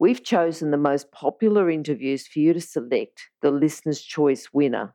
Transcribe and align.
We've 0.00 0.22
chosen 0.22 0.70
the 0.70 0.76
most 0.76 1.10
popular 1.10 1.68
interviews 1.68 2.28
for 2.28 2.38
you 2.38 2.52
to 2.52 2.60
select 2.60 3.30
the 3.42 3.50
Listener's 3.50 4.00
Choice 4.00 4.50
winner. 4.52 4.94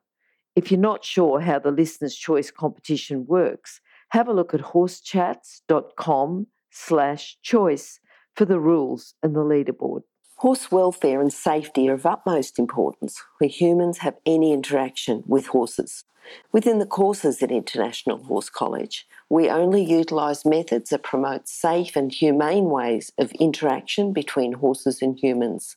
If 0.56 0.72
you're 0.72 0.80
not 0.80 1.04
sure 1.04 1.42
how 1.42 1.60
the 1.60 1.72
Listener's 1.72 2.16
Choice 2.16 2.52
competition 2.52 3.26
works, 3.28 3.82
have 4.12 4.30
a 4.30 4.34
look 4.34 4.54
at 4.54 4.62
horsechats.com 4.62 6.48
slash 6.72 7.38
choice 7.42 8.00
for 8.34 8.46
the 8.46 8.62
rules 8.62 9.16
and 9.22 9.36
the 9.36 9.42
leaderboard. 9.42 10.04
Horse 10.38 10.72
welfare 10.72 11.20
and 11.20 11.34
safety 11.34 11.90
are 11.90 11.96
of 11.96 12.06
utmost 12.06 12.58
importance 12.58 13.22
where 13.40 13.50
humans 13.50 13.98
have 14.00 14.16
any 14.26 14.54
interaction 14.54 15.24
with 15.28 15.48
horses. 15.48 16.06
Within 16.52 16.80
the 16.80 16.86
courses 16.86 17.42
at 17.42 17.52
International 17.52 18.18
Horse 18.18 18.50
College, 18.50 19.08
we 19.30 19.50
only 19.50 19.82
utilise 19.84 20.46
methods 20.46 20.92
that 20.92 21.04
promote 21.04 21.48
safe 21.48 21.96
and 21.96 22.12
humane 22.12 22.66
ways 22.66 23.12
of 23.18 23.32
interaction 23.34 24.12
between 24.14 24.54
horses 24.54 25.02
and 25.02 25.20
humans. 25.20 25.76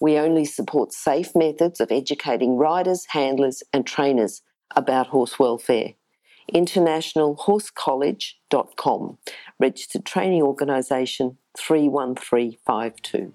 We 0.00 0.18
only 0.18 0.44
support 0.44 0.92
safe 0.92 1.34
methods 1.34 1.80
of 1.80 1.90
educating 1.90 2.56
riders, 2.56 3.06
handlers, 3.10 3.62
and 3.72 3.86
trainers 3.86 4.42
about 4.76 5.06
horse 5.08 5.38
welfare. 5.38 5.94
InternationalHorseCollege.com, 6.52 9.18
registered 9.58 10.04
training 10.04 10.42
organisation 10.42 11.38
31352. 11.56 13.32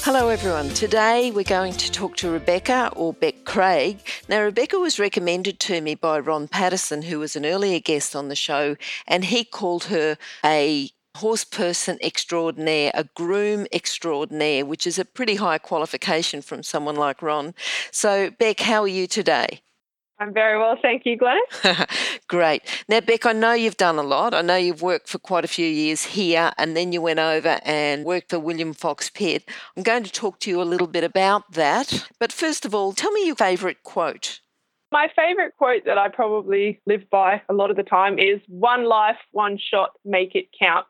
Hello, 0.00 0.28
everyone. 0.30 0.70
Today 0.70 1.30
we're 1.30 1.44
going 1.44 1.74
to 1.74 1.92
talk 1.92 2.16
to 2.16 2.26
Rebekka 2.26 2.92
or 2.96 3.12
Beck 3.12 3.44
Craig. 3.44 3.98
Now, 4.28 4.38
Rebekka 4.38 4.80
was 4.80 4.98
recommended 4.98 5.60
to 5.60 5.80
me 5.80 5.94
by 5.94 6.18
Ron 6.18 6.48
Patterson, 6.48 7.02
who 7.02 7.18
was 7.18 7.36
an 7.36 7.46
earlier 7.46 7.78
guest 7.78 8.16
on 8.16 8.28
the 8.28 8.34
show, 8.34 8.76
and 9.06 9.26
he 9.26 9.44
called 9.44 9.84
her 9.84 10.16
a 10.44 10.90
horse 11.16 11.44
person 11.44 11.98
extraordinaire, 12.02 12.90
a 12.94 13.04
groom 13.14 13.66
extraordinaire, 13.72 14.64
which 14.66 14.86
is 14.86 14.98
a 14.98 15.04
pretty 15.04 15.36
high 15.36 15.58
qualification 15.58 16.42
from 16.42 16.62
someone 16.62 16.96
like 16.96 17.22
Ron. 17.22 17.54
So, 17.90 18.30
Beck, 18.30 18.60
how 18.60 18.82
are 18.82 18.88
you 18.88 19.06
today? 19.06 19.60
I'm 20.22 20.32
very 20.32 20.56
well, 20.56 20.78
thank 20.80 21.04
you, 21.04 21.18
Glenys. 21.18 22.20
Great. 22.28 22.62
Now, 22.88 23.00
Beck, 23.00 23.26
I 23.26 23.32
know 23.32 23.54
you've 23.54 23.76
done 23.76 23.98
a 23.98 24.04
lot. 24.04 24.34
I 24.34 24.42
know 24.42 24.54
you've 24.54 24.80
worked 24.80 25.08
for 25.08 25.18
quite 25.18 25.44
a 25.44 25.48
few 25.48 25.66
years 25.66 26.04
here, 26.04 26.52
and 26.58 26.76
then 26.76 26.92
you 26.92 27.02
went 27.02 27.18
over 27.18 27.58
and 27.64 28.04
worked 28.04 28.30
for 28.30 28.38
William 28.38 28.72
Fox 28.72 29.10
Pitt. 29.10 29.42
I'm 29.76 29.82
going 29.82 30.04
to 30.04 30.12
talk 30.12 30.38
to 30.40 30.50
you 30.50 30.62
a 30.62 30.70
little 30.72 30.86
bit 30.86 31.02
about 31.02 31.50
that. 31.54 32.06
But 32.20 32.30
first 32.30 32.64
of 32.64 32.72
all, 32.72 32.92
tell 32.92 33.10
me 33.10 33.26
your 33.26 33.34
favourite 33.34 33.82
quote. 33.82 34.38
My 34.92 35.08
favourite 35.16 35.56
quote 35.58 35.86
that 35.86 35.98
I 35.98 36.08
probably 36.08 36.80
live 36.86 37.02
by 37.10 37.42
a 37.48 37.52
lot 37.52 37.72
of 37.72 37.76
the 37.76 37.82
time 37.82 38.20
is 38.20 38.40
one 38.46 38.84
life, 38.84 39.18
one 39.32 39.58
shot, 39.58 39.90
make 40.04 40.36
it 40.36 40.46
count. 40.56 40.86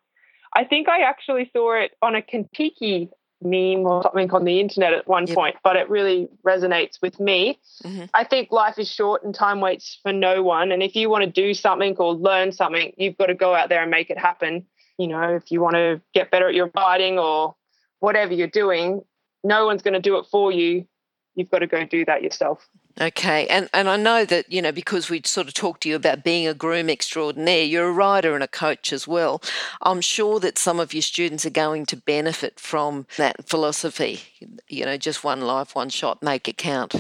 I 0.55 0.65
think 0.65 0.91
I 0.91 1.09
actually 1.09 1.51
saw 1.57 1.81
it 1.81 1.93
on 2.03 2.15
a 2.15 2.21
Kentucky 2.21 3.09
meme 3.45 3.87
or 3.87 4.03
something 4.03 4.31
on 4.33 4.45
the 4.45 4.61
internet 4.61 4.93
at 4.93 5.07
one 5.07 5.27
yep. 5.27 5.37
point, 5.37 5.57
but 5.63 5.77
it 5.77 5.89
really 5.91 6.29
resonates 6.45 7.01
with 7.03 7.19
me. 7.21 7.59
Mm-hmm. 7.85 8.05
I 8.15 8.25
think 8.25 8.51
life 8.51 8.79
is 8.79 8.91
short 8.91 9.25
and 9.25 9.35
time 9.35 9.61
waits 9.61 9.99
for 10.03 10.13
no 10.13 10.43
one. 10.43 10.73
And 10.73 10.83
if 10.83 10.95
you 10.97 11.11
want 11.11 11.25
to 11.25 11.31
do 11.31 11.55
something 11.55 11.97
or 11.97 12.15
learn 12.15 12.53
something, 12.53 12.93
you've 12.97 13.19
got 13.19 13.27
to 13.27 13.35
go 13.35 13.55
out 13.55 13.69
there 13.69 13.83
and 13.83 13.91
make 13.91 14.11
it 14.11 14.19
happen. 14.19 14.67
You 14.99 15.09
know, 15.09 15.35
if 15.35 15.51
you 15.51 15.61
want 15.61 15.75
to 15.75 16.01
get 16.15 16.31
better 16.31 16.49
at 16.49 16.55
your 16.55 16.71
riding 16.75 17.19
or 17.19 17.55
whatever 18.01 18.33
you're 18.33 18.47
doing, 18.49 19.03
no 19.45 19.67
one's 19.67 19.83
going 19.83 19.95
to 19.95 20.01
do 20.01 20.19
it 20.19 20.27
for 20.31 20.53
you. 20.53 20.87
You've 21.35 21.51
got 21.51 21.61
to 21.61 21.67
go 21.67 21.85
do 21.85 22.05
that 22.05 22.23
yourself. 22.23 22.69
Okay, 23.01 23.47
and 23.47 23.71
and 23.73 23.89
I 23.89 23.97
know 23.97 24.25
that 24.27 24.53
you 24.53 24.61
know 24.61 24.71
because 24.71 25.09
we 25.09 25.23
sort 25.25 25.49
of 25.49 25.55
talked 25.55 25.83
to 25.83 25.89
you 25.89 25.97
about 25.97 26.23
being 26.23 26.47
a 26.47 26.53
groom 26.53 26.91
extraordinaire. 26.91 27.65
You're 27.65 27.89
a 27.89 27.93
rider 27.93 28.35
and 28.35 28.45
a 28.45 28.49
coach 28.49 28.93
as 28.93 29.09
well. 29.09 29.43
I'm 29.81 30.03
sure 30.03 30.39
that 30.41 30.59
some 30.59 30.79
of 30.79 30.93
your 30.93 31.03
students 31.03 31.47
are 31.47 31.51
going 31.51 31.87
to 31.87 31.97
benefit 31.97 32.61
from 32.61 33.07
that 33.17 33.49
philosophy. 33.49 34.21
You 34.69 34.85
know, 34.85 34.99
just 34.99 35.25
one 35.25 35.41
life, 35.41 35.75
one 35.75 35.89
shot, 35.89 36.23
make 36.23 36.49
it 36.49 36.59
count. 36.59 36.95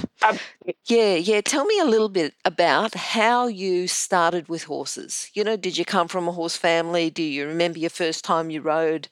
Yeah, 0.86 1.14
yeah. 1.16 1.42
Tell 1.42 1.66
me 1.66 1.78
a 1.78 1.84
little 1.84 2.08
bit 2.08 2.34
about 2.44 2.94
how 2.94 3.46
you 3.46 3.86
started 3.86 4.48
with 4.48 4.64
horses. 4.64 5.30
You 5.34 5.44
know, 5.44 5.56
did 5.56 5.76
you 5.76 5.84
come 5.84 6.08
from 6.08 6.26
a 6.26 6.32
horse 6.32 6.56
family? 6.56 7.10
Do 7.10 7.22
you 7.22 7.46
remember 7.46 7.78
your 7.78 7.90
first 7.90 8.24
time 8.24 8.48
you 8.50 8.62
rode? 8.62 9.08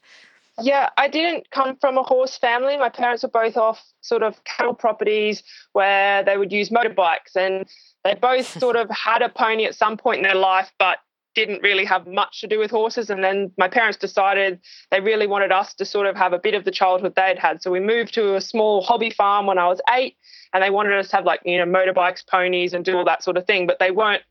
Yeah, 0.62 0.90
I 0.96 1.08
didn't 1.08 1.50
come 1.50 1.76
from 1.76 1.98
a 1.98 2.02
horse 2.02 2.36
family. 2.36 2.76
My 2.76 2.88
parents 2.88 3.22
were 3.22 3.28
both 3.28 3.56
off 3.56 3.82
sort 4.00 4.22
of 4.22 4.42
cattle 4.44 4.74
properties 4.74 5.42
where 5.72 6.22
they 6.22 6.36
would 6.36 6.52
use 6.52 6.70
motorbikes, 6.70 7.36
and 7.36 7.66
they 8.04 8.14
both 8.14 8.46
sort 8.60 8.76
of 8.76 8.90
had 8.90 9.22
a 9.22 9.28
pony 9.28 9.64
at 9.64 9.74
some 9.74 9.96
point 9.96 10.18
in 10.18 10.22
their 10.24 10.34
life, 10.34 10.70
but 10.78 10.98
didn't 11.34 11.62
really 11.62 11.84
have 11.84 12.06
much 12.06 12.40
to 12.40 12.48
do 12.48 12.58
with 12.58 12.70
horses. 12.70 13.08
And 13.08 13.22
then 13.22 13.52
my 13.56 13.68
parents 13.68 13.96
decided 13.96 14.58
they 14.90 15.00
really 15.00 15.26
wanted 15.26 15.52
us 15.52 15.74
to 15.74 15.84
sort 15.84 16.06
of 16.06 16.16
have 16.16 16.32
a 16.32 16.38
bit 16.38 16.54
of 16.54 16.64
the 16.64 16.72
childhood 16.72 17.14
they'd 17.14 17.38
had. 17.38 17.62
So 17.62 17.70
we 17.70 17.78
moved 17.78 18.14
to 18.14 18.34
a 18.34 18.40
small 18.40 18.82
hobby 18.82 19.10
farm 19.10 19.46
when 19.46 19.58
I 19.58 19.68
was 19.68 19.80
eight, 19.94 20.16
and 20.52 20.62
they 20.62 20.70
wanted 20.70 20.98
us 20.98 21.08
to 21.08 21.16
have 21.16 21.24
like, 21.24 21.40
you 21.44 21.58
know, 21.58 21.66
motorbikes, 21.66 22.26
ponies, 22.26 22.72
and 22.72 22.84
do 22.84 22.96
all 22.96 23.04
that 23.04 23.22
sort 23.22 23.36
of 23.36 23.46
thing, 23.46 23.66
but 23.66 23.78
they 23.78 23.90
weren't 23.90 24.22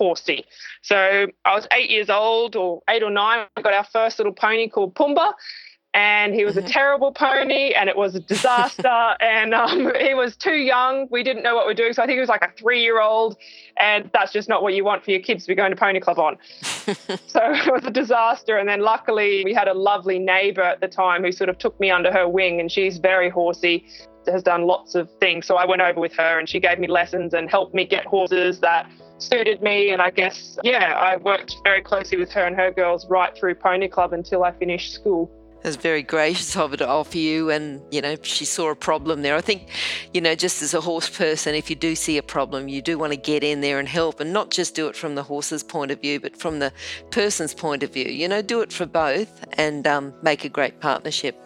horsey. 0.00 0.46
So 0.80 1.26
I 1.44 1.54
was 1.54 1.66
eight 1.72 1.90
years 1.90 2.08
old 2.08 2.56
or 2.56 2.82
eight 2.88 3.02
or 3.02 3.10
nine. 3.10 3.46
We 3.56 3.62
got 3.62 3.74
our 3.74 3.84
first 3.84 4.18
little 4.18 4.32
pony 4.32 4.68
called 4.68 4.94
Pumbaa. 4.94 5.32
And 5.92 6.34
he 6.34 6.44
was 6.44 6.54
mm-hmm. 6.54 6.66
a 6.66 6.70
terrible 6.70 7.12
pony 7.12 7.72
and 7.72 7.88
it 7.88 7.96
was 7.96 8.14
a 8.14 8.20
disaster. 8.20 9.16
and 9.20 9.52
um, 9.52 9.92
he 10.00 10.14
was 10.14 10.36
too 10.36 10.54
young. 10.54 11.08
We 11.10 11.22
didn't 11.22 11.42
know 11.42 11.54
what 11.56 11.66
we 11.66 11.72
are 11.72 11.80
doing. 11.82 11.92
So 11.92 12.02
I 12.02 12.06
think 12.06 12.16
he 12.16 12.20
was 12.20 12.28
like 12.28 12.42
a 12.42 12.52
three 12.56 12.82
year 12.82 13.00
old. 13.00 13.36
And 13.76 14.08
that's 14.14 14.32
just 14.32 14.48
not 14.48 14.62
what 14.62 14.72
you 14.72 14.84
want 14.84 15.04
for 15.04 15.10
your 15.10 15.20
kids 15.20 15.44
to 15.44 15.48
be 15.48 15.54
going 15.54 15.70
to 15.70 15.76
pony 15.76 16.00
club 16.00 16.18
on. 16.18 16.38
so 16.62 17.40
it 17.42 17.72
was 17.72 17.84
a 17.84 17.90
disaster. 17.90 18.56
And 18.56 18.68
then 18.68 18.80
luckily, 18.80 19.42
we 19.44 19.52
had 19.52 19.68
a 19.68 19.74
lovely 19.74 20.18
neighbor 20.18 20.62
at 20.62 20.80
the 20.80 20.88
time 20.88 21.24
who 21.24 21.32
sort 21.32 21.50
of 21.50 21.58
took 21.58 21.78
me 21.80 21.90
under 21.90 22.12
her 22.12 22.28
wing. 22.28 22.60
And 22.60 22.70
she's 22.70 22.98
very 22.98 23.28
horsey 23.28 23.84
has 24.26 24.42
done 24.42 24.66
lots 24.66 24.94
of 24.94 25.08
things. 25.18 25.46
So 25.46 25.56
I 25.56 25.66
went 25.66 25.82
over 25.82 26.00
with 26.00 26.12
her 26.14 26.38
and 26.38 26.48
she 26.48 26.60
gave 26.60 26.78
me 26.78 26.86
lessons 26.86 27.34
and 27.34 27.50
helped 27.50 27.74
me 27.74 27.84
get 27.84 28.06
horses 28.06 28.60
that 28.60 28.88
suited 29.22 29.62
me. 29.62 29.90
And 29.90 30.02
I 30.02 30.10
guess, 30.10 30.58
yeah, 30.62 30.94
I 30.94 31.16
worked 31.16 31.56
very 31.64 31.82
closely 31.82 32.18
with 32.18 32.32
her 32.32 32.46
and 32.46 32.56
her 32.56 32.70
girls 32.70 33.06
right 33.08 33.36
through 33.36 33.56
Pony 33.56 33.88
Club 33.88 34.12
until 34.12 34.44
I 34.44 34.52
finished 34.52 34.92
school. 34.92 35.30
Was 35.62 35.76
very 35.76 36.02
gracious 36.02 36.56
of 36.56 36.70
her 36.70 36.76
to 36.78 36.88
offer 36.88 37.18
you, 37.18 37.50
and 37.50 37.82
you 37.92 38.00
know 38.00 38.16
she 38.22 38.44
saw 38.44 38.70
a 38.70 38.74
problem 38.74 39.22
there. 39.22 39.36
I 39.36 39.42
think, 39.42 39.68
you 40.14 40.20
know, 40.20 40.34
just 40.34 40.62
as 40.62 40.72
a 40.72 40.80
horse 40.80 41.08
person, 41.10 41.54
if 41.54 41.68
you 41.68 41.76
do 41.76 41.94
see 41.94 42.16
a 42.16 42.22
problem, 42.22 42.68
you 42.68 42.80
do 42.80 42.98
want 42.98 43.12
to 43.12 43.18
get 43.18 43.44
in 43.44 43.60
there 43.60 43.78
and 43.78 43.86
help, 43.86 44.20
and 44.20 44.32
not 44.32 44.50
just 44.50 44.74
do 44.74 44.88
it 44.88 44.96
from 44.96 45.16
the 45.16 45.22
horse's 45.22 45.62
point 45.62 45.90
of 45.90 46.00
view, 46.00 46.18
but 46.18 46.36
from 46.36 46.60
the 46.60 46.72
person's 47.10 47.52
point 47.52 47.82
of 47.82 47.92
view. 47.92 48.06
You 48.06 48.26
know, 48.26 48.40
do 48.40 48.62
it 48.62 48.72
for 48.72 48.86
both, 48.86 49.44
and 49.52 49.86
um, 49.86 50.14
make 50.22 50.44
a 50.44 50.48
great 50.48 50.80
partnership. 50.80 51.36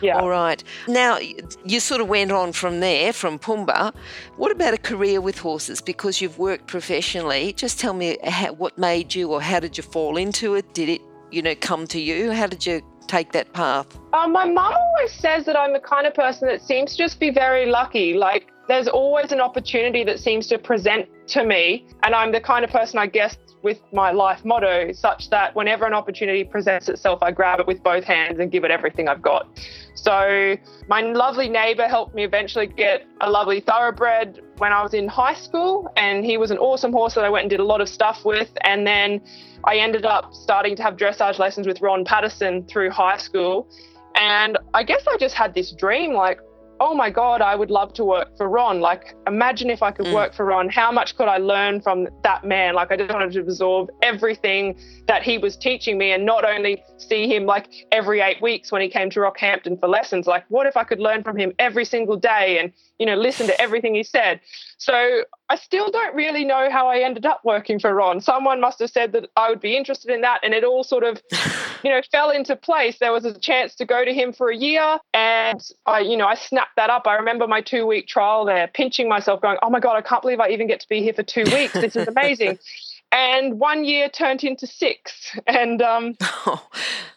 Yeah. 0.00 0.18
All 0.18 0.30
right. 0.30 0.64
Now 0.86 1.18
you 1.64 1.80
sort 1.80 2.00
of 2.00 2.08
went 2.08 2.32
on 2.32 2.52
from 2.52 2.80
there, 2.80 3.12
from 3.12 3.38
Pumbaa. 3.38 3.92
What 4.36 4.50
about 4.50 4.72
a 4.72 4.78
career 4.78 5.20
with 5.20 5.38
horses? 5.38 5.82
Because 5.82 6.22
you've 6.22 6.38
worked 6.38 6.68
professionally. 6.68 7.52
Just 7.52 7.78
tell 7.78 7.92
me 7.92 8.16
how, 8.24 8.54
what 8.54 8.78
made 8.78 9.14
you, 9.14 9.30
or 9.30 9.42
how 9.42 9.60
did 9.60 9.76
you 9.76 9.82
fall 9.82 10.16
into 10.16 10.54
it? 10.54 10.72
Did 10.72 10.88
it, 10.88 11.02
you 11.30 11.42
know, 11.42 11.54
come 11.54 11.86
to 11.88 12.00
you? 12.00 12.32
How 12.32 12.46
did 12.46 12.64
you 12.64 12.82
take 13.08 13.32
that 13.32 13.52
path? 13.52 13.98
Uh, 14.12 14.28
my 14.28 14.44
mum 14.44 14.74
always 14.74 15.12
says 15.12 15.44
that 15.46 15.56
I'm 15.56 15.72
the 15.72 15.80
kind 15.80 16.06
of 16.06 16.14
person 16.14 16.46
that 16.48 16.62
seems 16.62 16.92
to 16.92 16.98
just 16.98 17.18
be 17.18 17.30
very 17.30 17.66
lucky. 17.66 18.14
Like, 18.14 18.48
there's 18.68 18.86
always 18.86 19.32
an 19.32 19.40
opportunity 19.40 20.04
that 20.04 20.20
seems 20.20 20.46
to 20.48 20.58
present 20.58 21.08
to 21.28 21.44
me. 21.44 21.86
And 22.02 22.14
I'm 22.14 22.32
the 22.32 22.40
kind 22.40 22.64
of 22.64 22.70
person, 22.70 22.98
I 22.98 23.06
guess, 23.06 23.36
with 23.62 23.80
my 23.92 24.12
life 24.12 24.44
motto, 24.44 24.92
such 24.92 25.30
that 25.30 25.56
whenever 25.56 25.86
an 25.86 25.94
opportunity 25.94 26.44
presents 26.44 26.88
itself, 26.88 27.22
I 27.22 27.32
grab 27.32 27.60
it 27.60 27.66
with 27.66 27.82
both 27.82 28.04
hands 28.04 28.38
and 28.38 28.52
give 28.52 28.64
it 28.64 28.70
everything 28.70 29.08
I've 29.08 29.22
got. 29.22 29.48
So, 29.94 30.56
my 30.86 31.00
lovely 31.00 31.48
neighbor 31.48 31.88
helped 31.88 32.14
me 32.14 32.24
eventually 32.24 32.66
get 32.66 33.04
a 33.20 33.28
lovely 33.28 33.60
thoroughbred 33.60 34.40
when 34.58 34.72
I 34.72 34.82
was 34.82 34.94
in 34.94 35.08
high 35.08 35.34
school, 35.34 35.90
and 35.96 36.24
he 36.24 36.36
was 36.36 36.52
an 36.52 36.58
awesome 36.58 36.92
horse 36.92 37.14
that 37.14 37.24
I 37.24 37.30
went 37.30 37.44
and 37.44 37.50
did 37.50 37.60
a 37.60 37.64
lot 37.64 37.80
of 37.80 37.88
stuff 37.88 38.24
with. 38.24 38.50
And 38.60 38.86
then 38.86 39.20
I 39.64 39.78
ended 39.78 40.04
up 40.04 40.32
starting 40.34 40.76
to 40.76 40.82
have 40.82 40.96
dressage 40.96 41.38
lessons 41.38 41.66
with 41.66 41.80
Ron 41.80 42.04
Patterson 42.04 42.64
through 42.66 42.90
high 42.90 43.16
school. 43.16 43.68
And 44.14 44.56
I 44.74 44.82
guess 44.82 45.02
I 45.08 45.16
just 45.16 45.34
had 45.34 45.54
this 45.54 45.72
dream 45.72 46.12
like, 46.12 46.40
oh 46.80 46.94
my 46.94 47.10
God, 47.10 47.40
I 47.40 47.54
would 47.54 47.70
love 47.70 47.92
to 47.94 48.04
work 48.04 48.36
for 48.36 48.48
Ron. 48.48 48.80
Like, 48.80 49.14
imagine 49.26 49.70
if 49.70 49.82
I 49.82 49.90
could 49.90 50.06
mm. 50.06 50.14
work 50.14 50.34
for 50.34 50.44
Ron. 50.44 50.68
How 50.68 50.92
much 50.92 51.16
could 51.16 51.28
I 51.28 51.38
learn 51.38 51.80
from 51.80 52.08
that 52.22 52.44
man? 52.44 52.74
Like, 52.74 52.92
I 52.92 52.96
just 52.96 53.12
wanted 53.12 53.32
to 53.32 53.40
absorb 53.40 53.90
everything 54.02 54.78
that 55.06 55.22
he 55.22 55.38
was 55.38 55.56
teaching 55.56 55.98
me 55.98 56.12
and 56.12 56.24
not 56.24 56.44
only 56.44 56.82
see 56.96 57.26
him 57.26 57.46
like 57.46 57.68
every 57.92 58.20
eight 58.20 58.40
weeks 58.40 58.70
when 58.70 58.82
he 58.82 58.88
came 58.88 59.10
to 59.10 59.20
Rockhampton 59.20 59.80
for 59.80 59.88
lessons. 59.88 60.26
Like, 60.26 60.44
what 60.48 60.66
if 60.66 60.76
I 60.76 60.84
could 60.84 61.00
learn 61.00 61.22
from 61.22 61.36
him 61.36 61.52
every 61.58 61.84
single 61.84 62.16
day 62.16 62.58
and, 62.58 62.72
you 62.98 63.06
know, 63.06 63.14
listen 63.14 63.46
to 63.46 63.60
everything 63.60 63.94
he 63.94 64.02
said? 64.02 64.40
So 64.78 65.24
I 65.48 65.56
still 65.56 65.90
don't 65.90 66.14
really 66.14 66.44
know 66.44 66.70
how 66.70 66.88
I 66.88 66.98
ended 66.98 67.26
up 67.26 67.40
working 67.44 67.78
for 67.78 67.94
Ron. 67.94 68.20
Someone 68.20 68.60
must 68.60 68.78
have 68.80 68.90
said 68.90 69.12
that 69.12 69.30
I 69.36 69.50
would 69.50 69.60
be 69.60 69.76
interested 69.76 70.10
in 70.10 70.20
that, 70.22 70.40
and 70.42 70.54
it 70.54 70.64
all 70.64 70.84
sort 70.84 71.04
of, 71.04 71.20
you 71.84 71.90
know, 71.90 72.00
fell 72.10 72.30
into 72.30 72.56
place. 72.56 72.98
There 72.98 73.12
was 73.12 73.24
a 73.24 73.38
chance 73.38 73.74
to 73.76 73.84
go 73.84 74.04
to 74.04 74.12
him 74.12 74.32
for 74.32 74.50
a 74.50 74.56
year, 74.56 74.98
and 75.14 75.62
I, 75.86 76.00
you 76.00 76.16
know, 76.16 76.26
I 76.26 76.34
snapped 76.34 76.76
that 76.76 76.90
up. 76.90 77.06
I 77.06 77.16
remember 77.16 77.46
my 77.46 77.60
two 77.60 77.86
week 77.86 78.08
trial 78.08 78.44
there, 78.44 78.68
pinching 78.68 79.08
myself, 79.08 79.40
going, 79.40 79.58
"Oh 79.62 79.70
my 79.70 79.80
god, 79.80 79.96
I 79.96 80.02
can't 80.02 80.22
believe 80.22 80.40
I 80.40 80.48
even 80.50 80.66
get 80.66 80.80
to 80.80 80.88
be 80.88 81.02
here 81.02 81.14
for 81.14 81.22
two 81.22 81.44
weeks. 81.44 81.72
This 81.72 81.96
is 81.96 82.08
amazing." 82.08 82.58
and 83.12 83.58
one 83.58 83.84
year 83.84 84.08
turned 84.08 84.44
into 84.44 84.66
six, 84.66 85.36
and 85.46 85.80
um, 85.82 86.14
oh, 86.20 86.66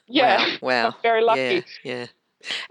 yeah, 0.07 0.57
wow, 0.61 0.89
wow. 0.89 0.95
very 1.01 1.23
lucky. 1.23 1.65
Yeah, 1.83 1.95
yeah. 1.95 2.05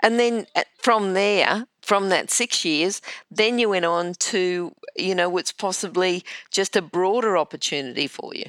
And 0.00 0.18
then 0.18 0.46
uh, 0.56 0.64
from 0.78 1.14
there, 1.14 1.66
from 1.90 2.08
that 2.08 2.30
six 2.30 2.64
years, 2.64 3.02
then 3.32 3.58
you 3.58 3.68
went 3.68 3.84
on 3.84 4.14
to, 4.14 4.72
you 4.94 5.12
know, 5.12 5.28
what's 5.28 5.50
possibly 5.50 6.22
just 6.52 6.76
a 6.76 6.80
broader 6.80 7.36
opportunity 7.36 8.06
for 8.06 8.32
you. 8.32 8.44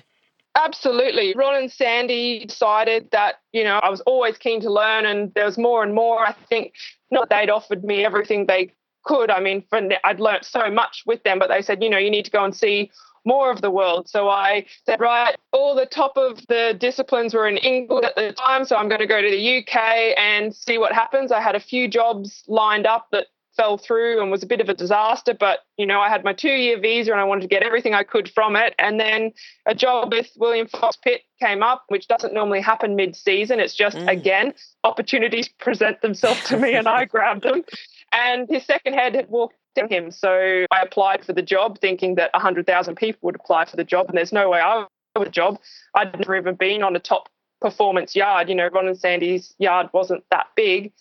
Absolutely. 0.53 1.33
Ron 1.35 1.55
and 1.55 1.71
Sandy 1.71 2.45
decided 2.45 3.09
that, 3.09 3.39
you 3.51 3.63
know, 3.63 3.79
I 3.81 3.89
was 3.89 3.99
always 4.01 4.37
keen 4.37 4.61
to 4.61 4.71
learn 4.71 5.07
and 5.07 5.33
there 5.33 5.45
was 5.45 5.57
more 5.57 5.81
and 5.81 5.95
more. 5.95 6.23
I 6.23 6.33
think 6.49 6.73
not 7.09 7.31
they'd 7.31 7.49
offered 7.49 7.83
me 7.83 8.05
everything 8.05 8.45
they 8.45 8.73
could. 9.05 9.31
I 9.31 9.39
mean, 9.39 9.63
I'd 10.03 10.19
learnt 10.19 10.45
so 10.45 10.69
much 10.69 11.01
with 11.07 11.23
them, 11.23 11.39
but 11.39 11.49
they 11.49 11.63
said, 11.63 11.81
you 11.81 11.89
know, 11.89 11.97
you 11.97 12.11
need 12.11 12.25
to 12.25 12.31
go 12.31 12.45
and 12.45 12.55
see 12.55 12.91
more 13.25 13.51
of 13.51 13.61
the 13.61 13.71
world. 13.71 14.09
So 14.09 14.29
I 14.29 14.65
said, 14.85 14.99
right, 14.99 15.35
all 15.51 15.75
the 15.75 15.85
top 15.85 16.17
of 16.17 16.45
the 16.47 16.75
disciplines 16.77 17.33
were 17.33 17.47
in 17.47 17.57
England 17.57 18.05
at 18.05 18.15
the 18.15 18.33
time. 18.33 18.65
So 18.65 18.75
I'm 18.75 18.87
going 18.87 19.01
to 19.01 19.07
go 19.07 19.21
to 19.21 19.29
the 19.29 19.57
UK 19.59 20.17
and 20.17 20.55
see 20.55 20.77
what 20.77 20.91
happens. 20.91 21.31
I 21.31 21.41
had 21.41 21.55
a 21.55 21.59
few 21.59 21.87
jobs 21.87 22.43
lined 22.47 22.85
up 22.85 23.07
that 23.11 23.27
fell 23.55 23.77
through 23.77 24.21
and 24.21 24.31
was 24.31 24.43
a 24.43 24.47
bit 24.47 24.61
of 24.61 24.69
a 24.69 24.73
disaster. 24.73 25.33
But, 25.33 25.59
you 25.77 25.85
know, 25.85 25.99
I 25.99 26.09
had 26.09 26.23
my 26.23 26.33
two 26.33 26.49
year 26.49 26.79
visa 26.79 27.11
and 27.11 27.19
I 27.19 27.23
wanted 27.23 27.41
to 27.41 27.47
get 27.47 27.63
everything 27.63 27.93
I 27.93 28.03
could 28.03 28.29
from 28.29 28.55
it. 28.55 28.73
And 28.79 28.99
then 28.99 29.31
a 29.65 29.75
job 29.75 30.13
with 30.13 30.29
William 30.37 30.67
Fox 30.67 30.97
Pitt 30.97 31.21
came 31.39 31.61
up, 31.63 31.83
which 31.89 32.07
doesn't 32.07 32.33
normally 32.33 32.61
happen 32.61 32.95
mid 32.95 33.15
season. 33.15 33.59
It's 33.59 33.75
just, 33.75 33.97
mm. 33.97 34.07
again, 34.09 34.53
opportunities 34.83 35.47
present 35.59 36.01
themselves 36.01 36.43
to 36.45 36.57
me 36.57 36.75
and 36.75 36.87
I 36.87 37.05
grabbed 37.13 37.43
them. 37.43 37.63
And 38.11 38.49
his 38.49 38.65
second 38.65 38.93
head 38.93 39.15
had 39.15 39.29
walked 39.29 39.55
him. 39.75 40.11
So 40.11 40.65
I 40.71 40.81
applied 40.81 41.25
for 41.25 41.33
the 41.33 41.41
job 41.41 41.79
thinking 41.79 42.15
that 42.15 42.31
100,000 42.33 42.95
people 42.95 43.19
would 43.23 43.35
apply 43.35 43.65
for 43.65 43.77
the 43.77 43.83
job. 43.83 44.07
And 44.09 44.17
there's 44.17 44.33
no 44.33 44.49
way 44.49 44.59
I 44.59 44.77
would 44.77 44.87
have 45.15 45.27
a 45.27 45.29
job. 45.29 45.59
I'd 45.95 46.17
never 46.17 46.35
even 46.35 46.55
been 46.55 46.83
on 46.83 46.95
a 46.95 46.99
top 46.99 47.29
performance 47.61 48.15
yard. 48.15 48.49
You 48.49 48.55
know, 48.55 48.67
Ron 48.67 48.87
and 48.87 48.97
Sandy's 48.97 49.53
yard 49.59 49.89
wasn't 49.93 50.23
that 50.31 50.47
big. 50.55 50.91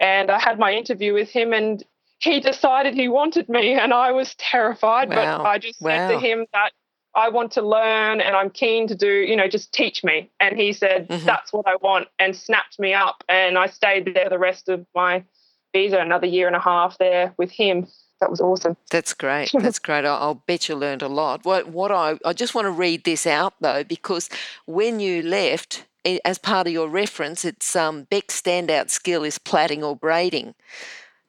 And 0.00 0.30
I 0.30 0.38
had 0.38 0.58
my 0.58 0.72
interview 0.72 1.14
with 1.14 1.28
him 1.28 1.52
and 1.52 1.82
he 2.20 2.40
decided 2.40 2.94
he 2.94 3.08
wanted 3.08 3.48
me 3.48 3.72
and 3.74 3.94
I 3.94 4.12
was 4.12 4.34
terrified, 4.36 5.08
wow. 5.08 5.38
but 5.38 5.46
I 5.46 5.58
just 5.58 5.80
wow. 5.80 5.90
said 5.90 6.14
to 6.14 6.18
him 6.18 6.46
that 6.52 6.72
I 7.14 7.28
want 7.30 7.52
to 7.52 7.62
learn 7.62 8.20
and 8.20 8.36
I'm 8.36 8.50
keen 8.50 8.86
to 8.88 8.94
do, 8.94 9.10
you 9.10 9.34
know, 9.36 9.48
just 9.48 9.72
teach 9.72 10.04
me. 10.04 10.30
And 10.40 10.56
he 10.56 10.72
said, 10.72 11.08
mm-hmm. 11.08 11.26
that's 11.26 11.52
what 11.52 11.66
I 11.66 11.76
want 11.76 12.08
and 12.18 12.36
snapped 12.36 12.78
me 12.78 12.94
up. 12.94 13.24
And 13.28 13.58
I 13.58 13.66
stayed 13.66 14.14
there 14.14 14.28
the 14.28 14.38
rest 14.38 14.68
of 14.68 14.86
my 14.94 15.24
visa, 15.72 15.98
another 15.98 16.26
year 16.26 16.46
and 16.46 16.56
a 16.56 16.60
half 16.60 16.98
there 16.98 17.34
with 17.36 17.50
him. 17.50 17.86
That 18.20 18.30
was 18.30 18.40
awesome. 18.40 18.76
That's 18.90 19.14
great. 19.14 19.50
That's 19.58 19.78
great. 19.78 20.04
I'll 20.04 20.42
bet 20.46 20.68
you 20.68 20.74
learned 20.74 21.02
a 21.02 21.08
lot. 21.08 21.44
What, 21.44 21.68
what 21.68 21.92
I, 21.92 22.18
I 22.24 22.32
just 22.32 22.54
want 22.54 22.66
to 22.66 22.70
read 22.70 23.04
this 23.04 23.26
out 23.26 23.54
though, 23.60 23.84
because 23.84 24.28
when 24.66 25.00
you 25.00 25.22
left, 25.22 25.84
as 26.24 26.38
part 26.38 26.66
of 26.66 26.72
your 26.72 26.88
reference, 26.88 27.44
it's 27.44 27.76
um, 27.76 28.04
Beck's 28.04 28.40
standout 28.40 28.90
skill 28.90 29.24
is 29.24 29.38
plaiting 29.38 29.84
or 29.84 29.94
braiding 29.94 30.54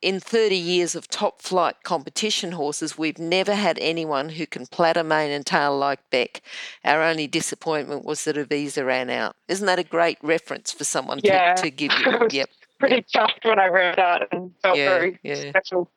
in 0.01 0.19
30 0.19 0.56
years 0.56 0.95
of 0.95 1.07
top 1.07 1.41
flight 1.41 1.75
competition 1.83 2.53
horses, 2.53 2.97
we've 2.97 3.19
never 3.19 3.53
had 3.53 3.77
anyone 3.80 4.30
who 4.30 4.45
can 4.45 4.65
plait 4.65 4.97
a 4.97 5.03
mane 5.03 5.31
and 5.31 5.45
tail 5.45 5.77
like 5.77 6.00
Beck. 6.09 6.41
Our 6.86 7.01
only 7.01 7.27
disappointment 7.27 8.06
was 8.06 8.24
that 8.24 8.38
a 8.38 8.45
visa 8.45 8.86
ran 8.86 9.09
out. 9.09 9.36
Isn't 9.47 9.65
that 9.65 9.80
a 9.80 9.83
great 9.83 10.18
reference 10.21 10.71
for 10.71 10.83
someone 10.83 11.19
yeah. 11.24 11.56
to, 11.56 11.63
to 11.63 11.69
give 11.69 11.91
you? 12.06 12.27
Yep. 12.31 12.50
Pretty 12.80 12.95
yep. 12.95 13.07
chuffed 13.07 13.47
when 13.47 13.59
I 13.59 13.68
read 13.68 13.97
that 13.97 14.27
and 14.31 14.51
felt 14.62 14.77
yeah, 14.77 14.89
very 14.89 15.19
yeah. 15.21 15.50
special. 15.50 15.91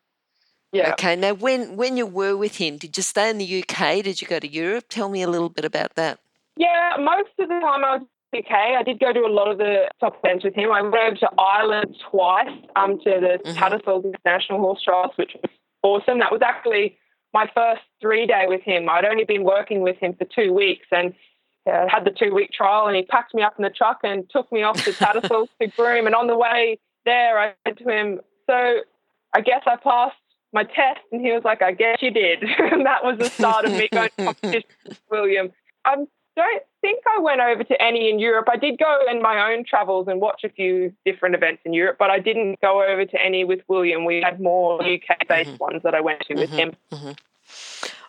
Yeah. 0.72 0.92
Okay. 0.92 1.16
Now, 1.16 1.34
when 1.34 1.76
when 1.76 1.96
you 1.96 2.06
were 2.06 2.36
with 2.36 2.56
him, 2.56 2.78
did 2.78 2.96
you 2.96 3.02
stay 3.02 3.28
in 3.28 3.38
the 3.38 3.62
UK? 3.62 4.02
Did 4.02 4.22
you 4.22 4.26
go 4.26 4.38
to 4.38 4.48
Europe? 4.48 4.86
Tell 4.88 5.08
me 5.08 5.22
a 5.22 5.28
little 5.28 5.50
bit 5.50 5.64
about 5.64 5.94
that. 5.96 6.18
Yeah, 6.56 6.96
most 6.98 7.30
of 7.38 7.48
the 7.48 7.60
time 7.60 7.84
I 7.84 7.96
was 7.96 8.06
UK. 8.34 8.50
I 8.50 8.82
did 8.82 8.98
go 8.98 9.12
to 9.12 9.20
a 9.20 9.28
lot 9.28 9.50
of 9.50 9.58
the 9.58 9.88
top 10.00 10.18
events 10.24 10.44
with 10.44 10.54
him. 10.54 10.72
I 10.72 10.80
went 10.80 10.94
over 10.94 11.16
to 11.16 11.30
Ireland 11.38 11.96
twice 12.10 12.48
um, 12.76 12.98
to 13.00 13.10
the 13.20 13.38
mm-hmm. 13.44 13.58
Tattersall's 13.58 14.04
International 14.04 14.58
Horse 14.58 14.82
Trials, 14.82 15.12
which 15.16 15.36
was 15.42 15.50
awesome. 15.82 16.18
That 16.18 16.32
was 16.32 16.40
actually 16.42 16.96
my 17.34 17.50
first 17.54 17.82
three 18.00 18.26
day 18.26 18.44
with 18.48 18.62
him. 18.62 18.88
I'd 18.88 19.04
only 19.04 19.24
been 19.24 19.44
working 19.44 19.82
with 19.82 19.96
him 19.98 20.14
for 20.14 20.24
two 20.24 20.52
weeks 20.52 20.86
and 20.90 21.14
uh, 21.66 21.86
had 21.88 22.04
the 22.04 22.10
two 22.10 22.34
week 22.34 22.50
trial, 22.52 22.86
and 22.86 22.96
he 22.96 23.02
packed 23.04 23.34
me 23.34 23.42
up 23.42 23.54
in 23.58 23.64
the 23.64 23.70
truck 23.70 24.00
and 24.02 24.28
took 24.30 24.50
me 24.50 24.62
off 24.62 24.82
to 24.84 24.92
Tattersall 24.92 25.48
to 25.60 25.66
groom. 25.68 26.06
And 26.06 26.14
on 26.14 26.26
the 26.26 26.36
way 26.36 26.78
there, 27.04 27.38
I 27.38 27.54
said 27.66 27.78
to 27.78 27.88
him, 27.88 28.20
"So, 28.46 28.80
I 29.34 29.40
guess 29.42 29.62
I 29.66 29.76
passed 29.76 30.16
my 30.52 30.64
test." 30.64 31.00
And 31.10 31.20
he 31.20 31.32
was 31.32 31.42
like, 31.44 31.62
"I 31.62 31.72
guess 31.72 31.98
you 32.00 32.10
did." 32.10 32.42
and 32.58 32.86
that 32.86 33.04
was 33.04 33.18
the 33.18 33.30
start 33.30 33.64
of 33.64 33.72
me 33.72 33.88
going 33.92 34.10
to 34.18 34.24
competition 34.24 34.70
with 34.88 35.00
William. 35.10 35.52
I'm 35.84 36.06
don't 36.36 36.62
think 36.80 37.02
I 37.16 37.20
went 37.20 37.40
over 37.40 37.64
to 37.64 37.82
any 37.82 38.10
in 38.10 38.18
Europe. 38.18 38.48
I 38.50 38.56
did 38.56 38.78
go 38.78 38.98
in 39.10 39.20
my 39.20 39.52
own 39.52 39.64
travels 39.64 40.08
and 40.08 40.20
watch 40.20 40.42
a 40.44 40.48
few 40.48 40.92
different 41.04 41.34
events 41.34 41.62
in 41.64 41.72
Europe, 41.72 41.96
but 41.98 42.10
I 42.10 42.18
didn't 42.18 42.60
go 42.60 42.82
over 42.82 43.04
to 43.04 43.22
any 43.22 43.44
with 43.44 43.60
William. 43.68 44.04
We 44.04 44.22
had 44.22 44.40
more 44.40 44.82
UK 44.82 45.28
based 45.28 45.50
mm-hmm. 45.50 45.56
ones 45.58 45.82
that 45.84 45.94
I 45.94 46.00
went 46.00 46.20
to 46.20 46.34
mm-hmm. 46.34 46.40
with 46.40 46.50
him. 46.50 46.72
Mm-hmm. 46.90 47.12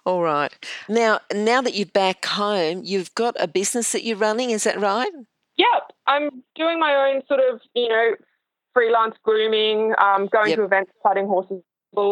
All 0.05 0.21
right. 0.21 0.53
Now, 0.89 1.19
now 1.33 1.61
that 1.61 1.75
you're 1.75 1.85
back 1.85 2.25
home, 2.25 2.81
you've 2.83 3.13
got 3.15 3.35
a 3.39 3.47
business 3.47 3.91
that 3.93 4.03
you're 4.03 4.17
running. 4.17 4.49
Is 4.49 4.63
that 4.65 4.79
right? 4.79 5.11
Yep. 5.57 5.93
I'm 6.07 6.43
doing 6.55 6.79
my 6.79 6.93
own 6.95 7.21
sort 7.27 7.39
of, 7.39 7.61
you 7.73 7.87
know, 7.87 8.15
freelance 8.73 9.15
grooming, 9.23 9.93
um, 9.99 10.27
going 10.27 10.49
yep. 10.49 10.57
to 10.57 10.63
events, 10.63 10.91
plaiting 11.01 11.27
horses 11.27 11.61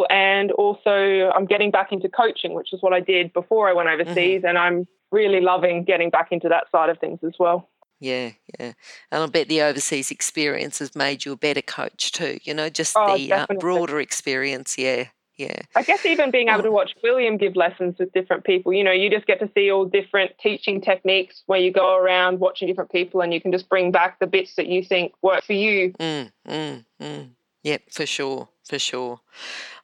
and 0.09 0.51
also 0.51 1.31
I'm 1.35 1.45
getting 1.45 1.71
back 1.71 1.91
into 1.91 2.09
coaching, 2.09 2.53
which 2.53 2.73
is 2.73 2.81
what 2.81 2.93
I 2.93 2.99
did 2.99 3.33
before 3.33 3.69
I 3.69 3.73
went 3.73 3.89
overseas, 3.89 4.39
mm-hmm. 4.39 4.47
and 4.47 4.57
I'm 4.57 4.87
really 5.11 5.41
loving 5.41 5.83
getting 5.83 6.09
back 6.09 6.29
into 6.31 6.49
that 6.49 6.65
side 6.71 6.89
of 6.89 6.99
things 6.99 7.19
as 7.23 7.33
well. 7.39 7.69
Yeah, 7.99 8.31
yeah. 8.59 8.73
And 9.11 9.23
I 9.23 9.25
bet 9.27 9.47
the 9.47 9.61
overseas 9.61 10.09
experience 10.09 10.79
has 10.79 10.95
made 10.95 11.23
you 11.23 11.33
a 11.33 11.37
better 11.37 11.61
coach 11.61 12.11
too, 12.11 12.39
you 12.43 12.53
know, 12.53 12.69
just 12.69 12.95
oh, 12.97 13.15
the 13.15 13.31
uh, 13.31 13.45
broader 13.59 13.99
experience. 13.99 14.75
Yeah, 14.77 15.05
yeah. 15.37 15.61
I 15.75 15.83
guess 15.83 16.05
even 16.05 16.31
being 16.31 16.49
able 16.49 16.63
to 16.63 16.69
oh. 16.69 16.71
watch 16.71 16.95
William 17.03 17.37
give 17.37 17.55
lessons 17.55 17.95
with 17.99 18.11
different 18.11 18.43
people, 18.43 18.73
you 18.73 18.83
know, 18.83 18.91
you 18.91 19.09
just 19.09 19.27
get 19.27 19.39
to 19.39 19.49
see 19.53 19.71
all 19.71 19.85
different 19.85 20.31
teaching 20.39 20.81
techniques 20.81 21.43
where 21.45 21.59
you 21.59 21.71
go 21.71 21.95
around 21.95 22.39
watching 22.39 22.67
different 22.67 22.91
people 22.91 23.21
and 23.21 23.33
you 23.33 23.39
can 23.39 23.51
just 23.51 23.69
bring 23.69 23.91
back 23.91 24.19
the 24.19 24.27
bits 24.27 24.55
that 24.55 24.65
you 24.65 24.83
think 24.83 25.13
work 25.21 25.43
for 25.43 25.53
you. 25.53 25.93
Mm, 25.99 26.31
mm, 26.47 26.85
mm. 26.99 27.29
Yep, 27.63 27.81
for 27.91 28.05
sure, 28.07 28.49
for 28.63 28.79
sure. 28.79 29.19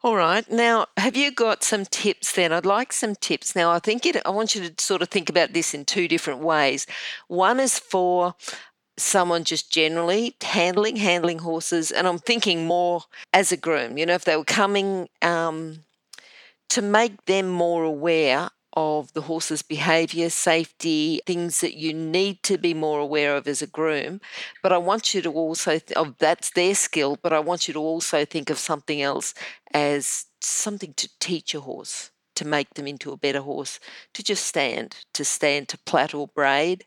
All 0.03 0.15
right. 0.15 0.49
Now, 0.51 0.87
have 0.97 1.17
you 1.17 1.31
got 1.31 1.63
some 1.63 1.85
tips 1.85 2.31
then? 2.31 2.51
I'd 2.53 2.65
like 2.65 2.93
some 2.93 3.15
tips. 3.15 3.55
Now, 3.55 3.71
I 3.71 3.79
think 3.79 4.05
it, 4.05 4.17
I 4.25 4.29
want 4.29 4.55
you 4.55 4.69
to 4.69 4.83
sort 4.83 5.01
of 5.01 5.09
think 5.09 5.29
about 5.29 5.53
this 5.53 5.73
in 5.73 5.85
two 5.85 6.07
different 6.07 6.39
ways. 6.39 6.85
One 7.27 7.59
is 7.59 7.79
for 7.79 8.35
someone 8.97 9.43
just 9.43 9.71
generally 9.71 10.35
handling 10.41 10.95
handling 10.97 11.39
horses, 11.39 11.91
and 11.91 12.07
I'm 12.07 12.19
thinking 12.19 12.65
more 12.65 13.01
as 13.33 13.51
a 13.51 13.57
groom. 13.57 13.97
You 13.97 14.05
know, 14.05 14.15
if 14.15 14.25
they 14.25 14.35
were 14.35 14.43
coming 14.43 15.09
um, 15.21 15.83
to 16.69 16.81
make 16.81 17.25
them 17.25 17.47
more 17.47 17.83
aware 17.83 18.49
of 18.79 19.11
the 19.13 19.21
horse's 19.21 19.63
behavior, 19.63 20.29
safety, 20.29 21.19
things 21.25 21.61
that 21.61 21.73
you 21.73 21.91
need 21.91 22.43
to 22.43 22.59
be 22.59 22.75
more 22.75 22.99
aware 22.99 23.35
of 23.35 23.47
as 23.47 23.63
a 23.63 23.65
groom. 23.65 24.21
But 24.61 24.71
I 24.71 24.77
want 24.77 25.15
you 25.15 25.21
to 25.23 25.31
also, 25.31 25.79
th- 25.79 25.93
oh, 25.95 26.13
that's 26.19 26.51
their 26.51 26.75
skill, 26.75 27.17
but 27.23 27.33
I 27.33 27.39
want 27.39 27.67
you 27.67 27.73
to 27.73 27.79
also 27.79 28.23
think 28.23 28.51
of 28.51 28.59
something 28.59 29.01
else 29.01 29.33
as 29.73 30.25
something 30.41 30.93
to 30.93 31.09
teach 31.19 31.55
a 31.55 31.61
horse, 31.61 32.11
to 32.35 32.45
make 32.45 32.75
them 32.75 32.85
into 32.85 33.11
a 33.11 33.17
better 33.17 33.41
horse, 33.41 33.79
to 34.13 34.23
just 34.23 34.45
stand, 34.45 34.95
to 35.15 35.25
stand 35.25 35.69
to 35.69 35.79
plait 35.79 36.13
or 36.13 36.27
braid, 36.27 36.85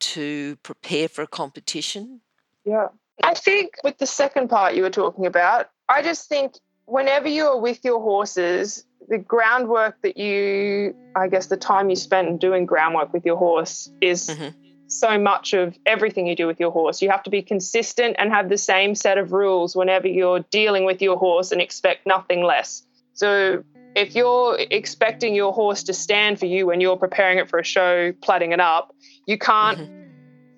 to 0.00 0.56
prepare 0.64 1.06
for 1.06 1.22
a 1.22 1.28
competition. 1.28 2.20
Yeah. 2.64 2.88
I 3.22 3.34
think 3.34 3.74
with 3.84 3.98
the 3.98 4.06
second 4.06 4.48
part 4.48 4.74
you 4.74 4.82
were 4.82 4.90
talking 4.90 5.24
about, 5.24 5.70
I 5.88 6.02
just 6.02 6.28
think 6.28 6.54
whenever 6.86 7.28
you 7.28 7.44
are 7.44 7.60
with 7.60 7.84
your 7.84 8.00
horses, 8.00 8.84
the 9.08 9.18
groundwork 9.18 10.00
that 10.02 10.16
you, 10.16 10.94
I 11.16 11.28
guess, 11.28 11.46
the 11.46 11.56
time 11.56 11.90
you 11.90 11.96
spend 11.96 12.40
doing 12.40 12.66
groundwork 12.66 13.12
with 13.12 13.24
your 13.24 13.36
horse 13.36 13.90
is 14.00 14.28
mm-hmm. 14.28 14.48
so 14.86 15.18
much 15.18 15.54
of 15.54 15.78
everything 15.86 16.26
you 16.26 16.36
do 16.36 16.46
with 16.46 16.60
your 16.60 16.70
horse. 16.70 17.00
You 17.00 17.10
have 17.10 17.22
to 17.24 17.30
be 17.30 17.42
consistent 17.42 18.16
and 18.18 18.30
have 18.30 18.48
the 18.48 18.58
same 18.58 18.94
set 18.94 19.18
of 19.18 19.32
rules 19.32 19.74
whenever 19.74 20.08
you're 20.08 20.40
dealing 20.50 20.84
with 20.84 21.00
your 21.00 21.16
horse 21.16 21.52
and 21.52 21.60
expect 21.60 22.06
nothing 22.06 22.42
less. 22.42 22.82
So 23.14 23.64
if 23.96 24.14
you're 24.14 24.58
expecting 24.58 25.34
your 25.34 25.52
horse 25.52 25.82
to 25.84 25.94
stand 25.94 26.38
for 26.38 26.46
you 26.46 26.66
when 26.66 26.80
you're 26.80 26.96
preparing 26.96 27.38
it 27.38 27.48
for 27.48 27.58
a 27.58 27.64
show, 27.64 28.12
plaiting 28.22 28.52
it 28.52 28.60
up, 28.60 28.94
you 29.26 29.38
can't. 29.38 29.78
Mm-hmm. 29.78 30.07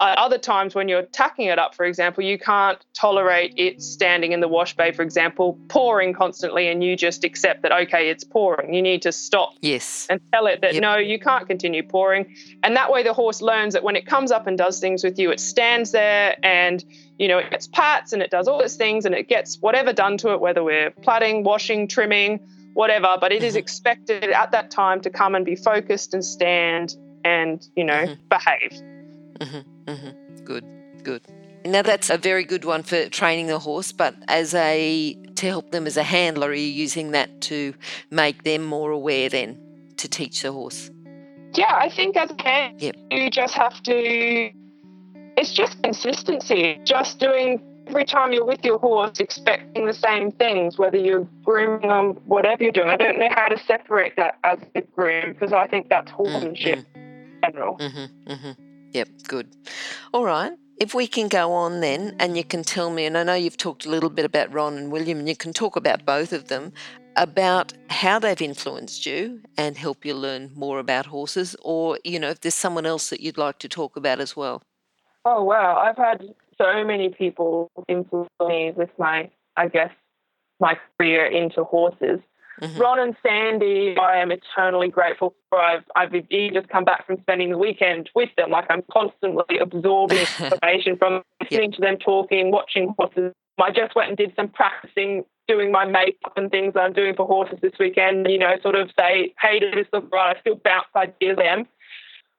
At 0.01 0.17
other 0.17 0.39
times, 0.39 0.75
when 0.75 0.89
you're 0.89 1.03
tacking 1.03 1.47
it 1.47 1.59
up, 1.59 1.75
for 1.75 1.85
example, 1.85 2.25
you 2.25 2.39
can't 2.39 2.83
tolerate 2.95 3.53
it 3.57 3.83
standing 3.83 4.33
in 4.33 4.41
the 4.41 4.49
wash 4.49 4.75
bay, 4.75 4.93
for 4.93 5.03
example, 5.03 5.59
pawing 5.69 6.15
constantly, 6.15 6.69
and 6.69 6.83
you 6.83 6.97
just 6.97 7.23
accept 7.23 7.63
that, 7.63 7.73
okay, 7.73 8.09
it's 8.09 8.25
pawing. 8.25 8.73
You 8.73 8.81
need 8.81 9.03
to 9.03 9.13
stop. 9.13 9.55
Yes. 9.61 10.07
And 10.09 10.21
tell 10.33 10.47
it 10.47 10.63
that, 10.63 10.73
yep. 10.73 10.83
no, 10.83 10.97
you 10.97 11.19
can't 11.19 11.47
continue 11.47 11.83
pawing. 11.83 12.35
And 12.63 12.77
that 12.77 12.91
way, 12.91 13.03
the 13.03 13.13
horse 13.13 13.43
learns 13.43 13.75
that 13.75 13.83
when 13.83 13.95
it 13.95 14.07
comes 14.07 14.31
up 14.31 14.47
and 14.47 14.57
does 14.57 14.81
things 14.81 15.05
with 15.05 15.19
you, 15.19 15.31
it 15.31 15.41
stands 15.41 15.93
there 15.93 16.37
and, 16.43 16.83
you 17.19 17.29
know, 17.29 17.39
it 17.39 17.51
gets 17.51 17.67
pats 17.67 18.13
and 18.13 18.23
it 18.23 18.31
does 18.31 18.49
all 18.49 18.61
its 18.61 18.77
things 18.77 19.05
and 19.05 19.15
it 19.15 19.29
gets 19.29 19.59
whatever 19.61 19.93
done 19.93 20.17
to 20.19 20.33
it, 20.33 20.41
whether 20.41 20.65
we're 20.65 20.91
plaiting, 20.91 21.45
washing, 21.45 21.87
trimming 21.87 22.41
whatever, 22.75 23.17
but 23.21 23.33
it 23.33 23.43
is 23.43 23.55
mm-hmm. 23.55 23.59
expected 23.59 24.25
at 24.25 24.53
that 24.53 24.71
time 24.71 25.01
to 25.01 25.11
come 25.11 25.35
and 25.35 25.45
be 25.45 25.57
focused 25.57 26.15
and 26.15 26.25
stand 26.25 26.97
and, 27.25 27.67
you 27.77 27.85
know, 27.85 28.07
mm-hmm. 28.07 28.29
behave. 28.29 28.73
Mm-hmm. 29.41 29.80
Mm-hmm. 29.95 30.45
Good, 30.45 30.65
good. 31.03 31.23
Now 31.65 31.83
that's 31.83 32.11
a 32.11 32.17
very 32.17 32.45
good 32.45 32.65
one 32.65 32.83
for 32.83 33.09
training 33.09 33.49
the 33.49 33.59
horse, 33.59 33.93
but 33.93 34.15
as 34.29 34.55
a 34.55 35.15
to 35.37 35.47
help 35.47 35.71
them 35.71 35.87
as 35.87 35.97
a 35.97 36.03
handler, 36.03 36.49
are 36.49 36.55
you 36.55 36.67
using 36.67 37.11
that 37.13 37.41
to 37.43 37.75
make 38.11 38.45
them 38.45 38.65
more 38.65 38.91
aware 38.91 39.29
then 39.29 39.59
to 39.99 40.09
teach 40.09 40.43
the 40.43 40.53
horse? 40.53 40.91
Yeah, 41.55 41.75
I 41.75 41.91
think 41.91 42.17
as 42.17 42.31
a 42.31 42.43
handler, 42.43 42.79
yep. 42.79 42.97
you 43.11 43.31
just 43.31 43.55
have 43.55 43.83
to. 43.83 44.51
It's 45.37 45.53
just 45.53 45.83
consistency. 45.83 46.81
Just 46.85 47.19
doing 47.19 47.61
every 47.91 48.05
time 48.05 48.33
you're 48.33 48.45
with 48.45 48.65
your 48.65 48.79
horse 48.79 49.19
expecting 49.19 49.87
the 49.87 49.93
same 49.93 50.31
things, 50.31 50.79
whether 50.79 50.97
you're 50.97 51.27
grooming 51.43 51.89
them, 51.89 52.13
whatever 52.25 52.63
you're 52.63 52.73
doing. 52.73 52.89
I 52.89 52.97
don't 52.97 53.19
know 53.19 53.29
how 53.31 53.49
to 53.49 53.59
separate 53.59 54.17
that 54.17 54.39
as 54.45 54.59
a 54.75 54.83
groom 54.83 55.33
because 55.33 55.53
I 55.53 55.67
think 55.67 55.89
that's 55.89 56.11
horsemanship 56.11 56.79
mm-hmm. 56.79 56.99
in 56.99 57.53
general. 57.53 57.79
Mm-hmm, 57.79 58.31
mm-hmm. 58.31 58.63
Yep, 58.93 59.09
good. 59.27 59.57
All 60.13 60.25
right. 60.25 60.53
If 60.81 60.93
we 60.93 61.07
can 61.07 61.29
go 61.29 61.53
on 61.53 61.81
then, 61.81 62.17
and 62.19 62.37
you 62.37 62.43
can 62.43 62.65
tell 62.65 62.91
me, 62.91 63.05
and 63.05 63.17
I 63.17 63.23
know 63.23 63.35
you've 63.35 63.57
talked 63.57 63.87
a 63.87 63.91
little 63.91 64.11
bit 64.11 64.25
about 64.25 64.53
Ron 64.53 64.77
and 64.77 64.91
William, 64.91 65.19
and 65.21 65.29
you 65.29 65.37
can 65.37 65.53
talk 65.53 65.77
about 65.77 66.05
both 66.05 66.33
of 66.33 66.49
them, 66.49 66.73
about 67.17 67.73
how 67.91 68.19
they've 68.19 68.43
influenced 68.43 69.07
you 69.07 69.41
and 69.57 69.77
help 69.77 70.05
you 70.05 70.15
learn 70.15 70.51
more 70.57 70.81
about 70.81 71.07
horses, 71.07 71.55
or, 71.63 71.99
you 72.03 72.19
know, 72.19 72.31
if 72.31 72.41
there's 72.41 72.55
someone 72.55 72.87
else 72.87 73.11
that 73.11 73.21
you'd 73.21 73.39
like 73.39 73.61
to 73.61 73.69
talk 73.69 73.95
about 73.95 74.19
as 74.19 74.35
well. 74.35 74.63
Oh, 75.25 75.45
wow. 75.45 75.77
I've 75.77 75.97
had 75.97 76.25
so 76.59 76.83
many 76.85 77.11
people 77.11 77.69
influence 77.87 78.31
me 78.41 78.73
with 78.75 78.91
my, 78.99 79.31
I 79.57 79.69
guess, 79.69 79.93
my 80.59 80.77
career 80.99 81.27
into 81.27 81.63
horses. 81.63 82.19
Mm-hmm. 82.61 82.79
Ron 82.79 82.99
and 83.01 83.17
Sandy, 83.23 83.97
I 83.97 84.19
am 84.19 84.31
eternally 84.31 84.89
grateful 84.89 85.35
for. 85.49 85.61
I've, 85.61 85.85
I've 85.97 86.13
just 86.13 86.69
come 86.69 86.85
back 86.85 87.07
from 87.07 87.19
spending 87.23 87.51
the 87.51 87.59
weekend 87.59 88.11
with 88.15 88.31
them. 88.37 88.51
Like 88.51 88.67
I'm 88.71 88.83
constantly 88.93 89.59
absorbing 89.59 90.19
information 90.41 90.97
from 90.97 91.23
listening 91.43 91.71
yep. 91.71 91.73
to 91.73 91.81
them 91.81 91.97
talking, 91.99 92.51
watching 92.51 92.95
horses. 92.99 93.33
I 93.61 93.71
just 93.71 93.95
went 93.95 94.09
and 94.09 94.17
did 94.17 94.33
some 94.37 94.49
practicing, 94.49 95.25
doing 95.47 95.71
my 95.71 95.85
makeup 95.85 96.33
and 96.37 96.51
things 96.51 96.75
I'm 96.77 96.93
doing 96.93 97.15
for 97.15 97.27
horses 97.27 97.59
this 97.61 97.73
weekend. 97.79 98.27
You 98.31 98.39
know, 98.39 98.55
sort 98.63 98.75
of 98.75 98.91
say, 98.99 99.35
hey, 99.41 99.59
does 99.59 99.75
this 99.75 99.87
look 99.93 100.11
right? 100.13 100.37
I 100.37 100.41
still 100.41 100.61
bounce 100.63 100.87
ideas 100.97 101.37
them. 101.37 101.67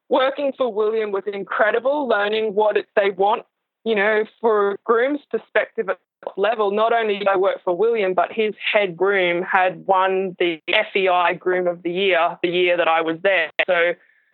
Working 0.10 0.52
for 0.58 0.74
William 0.74 1.12
was 1.12 1.24
incredible, 1.32 2.08
learning 2.08 2.54
what 2.54 2.76
it, 2.76 2.88
they 2.96 3.12
want 3.12 3.46
you 3.84 3.96
know, 3.96 4.26
for 4.40 4.78
groom's 4.84 5.22
perspective 5.30 5.90
at 5.90 6.00
level, 6.38 6.72
not 6.72 6.94
only 6.94 7.20
did 7.20 7.28
I 7.28 7.36
work 7.36 7.64
for 7.64 7.76
William, 7.76 8.14
but 8.14 8.32
his 8.32 8.54
head 8.72 8.96
groom 8.96 9.44
had 9.44 9.86
won 9.86 10.36
the 10.40 10.62
FEI 10.68 11.36
Groom 11.40 11.68
of 11.68 11.84
the 11.84 11.92
Year 11.92 12.38
the 12.42 12.50
year 12.50 12.78
that 12.78 12.88
I 12.88 13.02
was 13.02 13.18
there. 13.24 13.52
So 13.68 13.94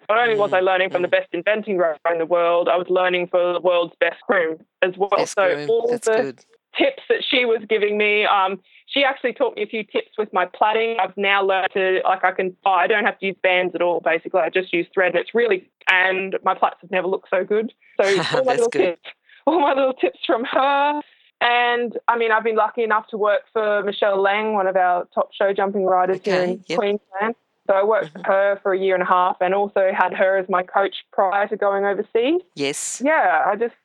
not 0.10 0.20
only 0.20 0.38
was 0.38 0.54
I 0.54 0.60
learning 0.60 0.90
from 0.90 1.02
the 1.02 1.08
best 1.08 1.32
eventing 1.34 1.78
groom 1.78 1.96
in 2.12 2.18
the 2.18 2.26
world, 2.26 2.70
I 2.70 2.78
was 2.78 2.88
learning 2.90 3.28
for 3.28 3.54
the 3.54 3.60
world's 3.60 3.96
best 4.00 4.22
groom 4.28 4.60
as 4.82 4.94
well. 4.98 5.10
Best 5.16 5.36
so 5.36 5.54
groom. 5.54 5.70
all 5.70 5.88
That's 5.90 6.08
the 6.08 6.22
good. 6.22 6.46
tips 6.78 7.04
that 7.10 7.24
she 7.28 7.46
was 7.46 7.62
giving 7.68 7.98
me, 7.98 8.26
um, 8.26 8.62
she 8.86 9.04
actually 9.04 9.34
taught 9.34 9.56
me 9.56 9.64
a 9.64 9.68
few 9.68 9.84
tips 9.84 10.18
with 10.18 10.32
my 10.32 10.46
plaiting. 10.46 10.98
I've 11.02 11.18
now 11.18 11.44
learned 11.44 11.70
to 11.74 12.00
like 12.06 12.24
I 12.24 12.32
can 12.32 12.56
oh, 12.66 12.72
I 12.72 12.88
don't 12.88 13.06
have 13.06 13.20
to 13.20 13.26
use 13.26 13.36
bands 13.44 13.76
at 13.76 13.82
all. 13.82 14.00
Basically, 14.00 14.40
I 14.40 14.50
just 14.50 14.72
use 14.72 14.88
thread, 14.94 15.14
and 15.14 15.20
it's 15.20 15.36
really 15.36 15.70
and 15.90 16.38
my 16.44 16.54
plaits 16.54 16.78
have 16.82 16.92
never 16.92 17.08
looked 17.08 17.30
so 17.30 17.44
good. 17.44 17.74
So 18.02 18.06
all 18.34 18.46
my 18.46 18.54
little 18.54 18.70
good. 18.70 18.80
tips 18.80 19.10
all 19.48 19.62
my 19.62 19.74
little 19.74 19.94
tips 19.94 20.20
from 20.28 20.44
her. 20.44 21.02
And 21.40 21.98
I 22.08 22.18
mean, 22.18 22.32
I've 22.32 22.44
been 22.44 22.56
lucky 22.56 22.84
enough 22.84 23.08
to 23.10 23.18
work 23.18 23.42
for 23.54 23.84
Michelle 23.84 24.22
Lang, 24.22 24.54
one 24.54 24.68
of 24.68 24.76
our 24.76 25.08
top 25.14 25.30
show 25.34 25.54
jumping 25.54 25.86
riders 25.86 26.18
okay, 26.18 26.32
here 26.32 26.44
in 26.44 26.64
yep. 26.68 26.80
Queensland. 26.80 27.36
So 27.68 27.74
I 27.74 27.84
worked 27.84 28.14
mm-hmm. 28.14 28.22
for 28.22 28.32
her 28.32 28.60
for 28.64 28.74
a 28.74 28.80
year 28.80 28.94
and 28.94 29.04
a 29.04 29.08
half 29.08 29.38
and 29.42 29.54
also 29.54 29.92
had 29.96 30.14
her 30.14 30.38
as 30.38 30.48
my 30.50 30.64
coach 30.64 30.96
prior 31.12 31.48
to 31.50 31.58
going 31.58 31.86
overseas. 31.86 32.42
Yes. 32.56 33.02
Yeah, 33.04 33.44
I 33.46 33.56
just 33.56 33.76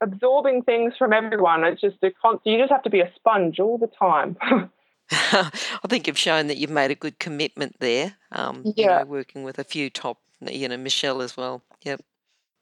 absorbing 0.00 0.62
things 0.62 0.94
from 0.98 1.12
everyone. 1.12 1.64
It's 1.64 1.80
just 1.80 1.96
a 2.02 2.10
constant, 2.10 2.54
you 2.54 2.58
just 2.58 2.70
have 2.70 2.82
to 2.82 2.90
be 2.90 3.00
a 3.00 3.10
sponge 3.16 3.58
all 3.58 3.78
the 3.78 3.88
time. 3.98 4.36
I 5.10 5.50
think 5.88 6.06
you've 6.06 6.18
shown 6.18 6.46
that 6.46 6.56
you've 6.56 6.70
made 6.70 6.90
a 6.90 6.94
good 6.94 7.18
commitment 7.18 7.76
there. 7.80 8.14
Um, 8.32 8.62
yeah. 8.76 9.00
You 9.00 9.04
know, 9.04 9.10
working 9.10 9.42
with 9.42 9.58
a 9.58 9.64
few 9.64 9.90
top, 9.90 10.18
you 10.40 10.68
know, 10.68 10.76
Michelle 10.76 11.22
as 11.22 11.36
well. 11.36 11.62
Yep. 11.82 12.02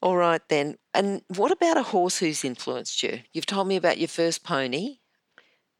All 0.02 0.16
right 0.16 0.42
then. 0.48 0.76
And 0.92 1.22
what 1.28 1.50
about 1.52 1.76
a 1.78 1.82
horse 1.82 2.18
who's 2.18 2.44
influenced 2.44 3.02
you? 3.02 3.22
You've 3.32 3.46
told 3.46 3.68
me 3.68 3.76
about 3.76 3.98
your 3.98 4.08
first 4.08 4.42
pony, 4.44 4.98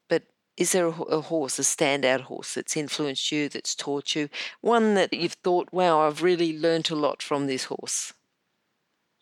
but 0.09 0.23
is 0.57 0.71
there 0.73 0.87
a, 0.87 0.91
a, 0.91 1.21
horse, 1.21 1.59
a 1.59 1.63
standout 1.63 2.21
horse 2.21 2.55
that's 2.55 2.77
influenced 2.77 3.31
you, 3.31 3.49
that's 3.49 3.75
taught 3.75 4.15
you, 4.15 4.29
one 4.61 4.95
that 4.95 5.13
you've 5.13 5.33
thought, 5.43 5.73
wow, 5.73 6.07
I've 6.07 6.23
really 6.23 6.57
learnt 6.57 6.89
a 6.89 6.95
lot 6.95 7.21
from 7.21 7.47
this 7.47 7.65
horse? 7.65 8.13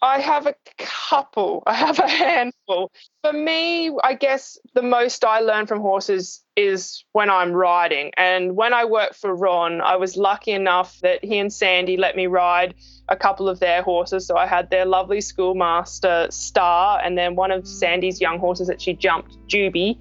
I 0.04 0.20
have 0.20 0.48
a 0.48 0.56
couple. 0.80 1.62
I 1.68 1.74
have 1.74 2.00
a 2.00 2.10
handful. 2.10 2.92
For 3.24 3.34
me, 3.34 3.96
I 4.04 4.16
guess 4.16 4.58
the 4.74 4.82
most 4.82 5.24
I 5.24 5.42
learn 5.42 5.68
from 5.68 5.80
horses 5.80 6.44
is 6.56 7.06
when 7.12 7.30
I'm 7.30 7.52
riding. 7.52 8.12
And 8.18 8.56
when 8.56 8.74
I 8.74 8.86
worked 8.86 9.16
for 9.16 9.36
Ron, 9.36 9.80
I 9.82 9.98
was 9.98 10.18
lucky 10.18 10.52
enough 10.52 11.00
that 11.02 11.24
he 11.24 11.38
and 11.38 11.54
Sandy 11.54 11.98
let 11.98 12.16
me 12.16 12.26
ride 12.26 12.74
a 13.10 13.16
couple 13.16 13.48
of 13.48 13.60
their 13.60 13.84
horses. 13.84 14.26
So 14.26 14.38
I 14.38 14.48
had 14.48 14.72
their 14.72 14.86
lovely 14.86 15.22
schoolmaster 15.22 16.28
Star, 16.32 17.00
and 17.04 17.16
then 17.16 17.36
one 17.36 17.52
of 17.52 17.64
mm. 17.64 17.68
Sandy's 17.68 18.20
young 18.20 18.40
horses 18.40 18.68
that 18.68 18.82
she 18.82 18.94
jumped, 18.94 19.38
Juby. 19.48 20.00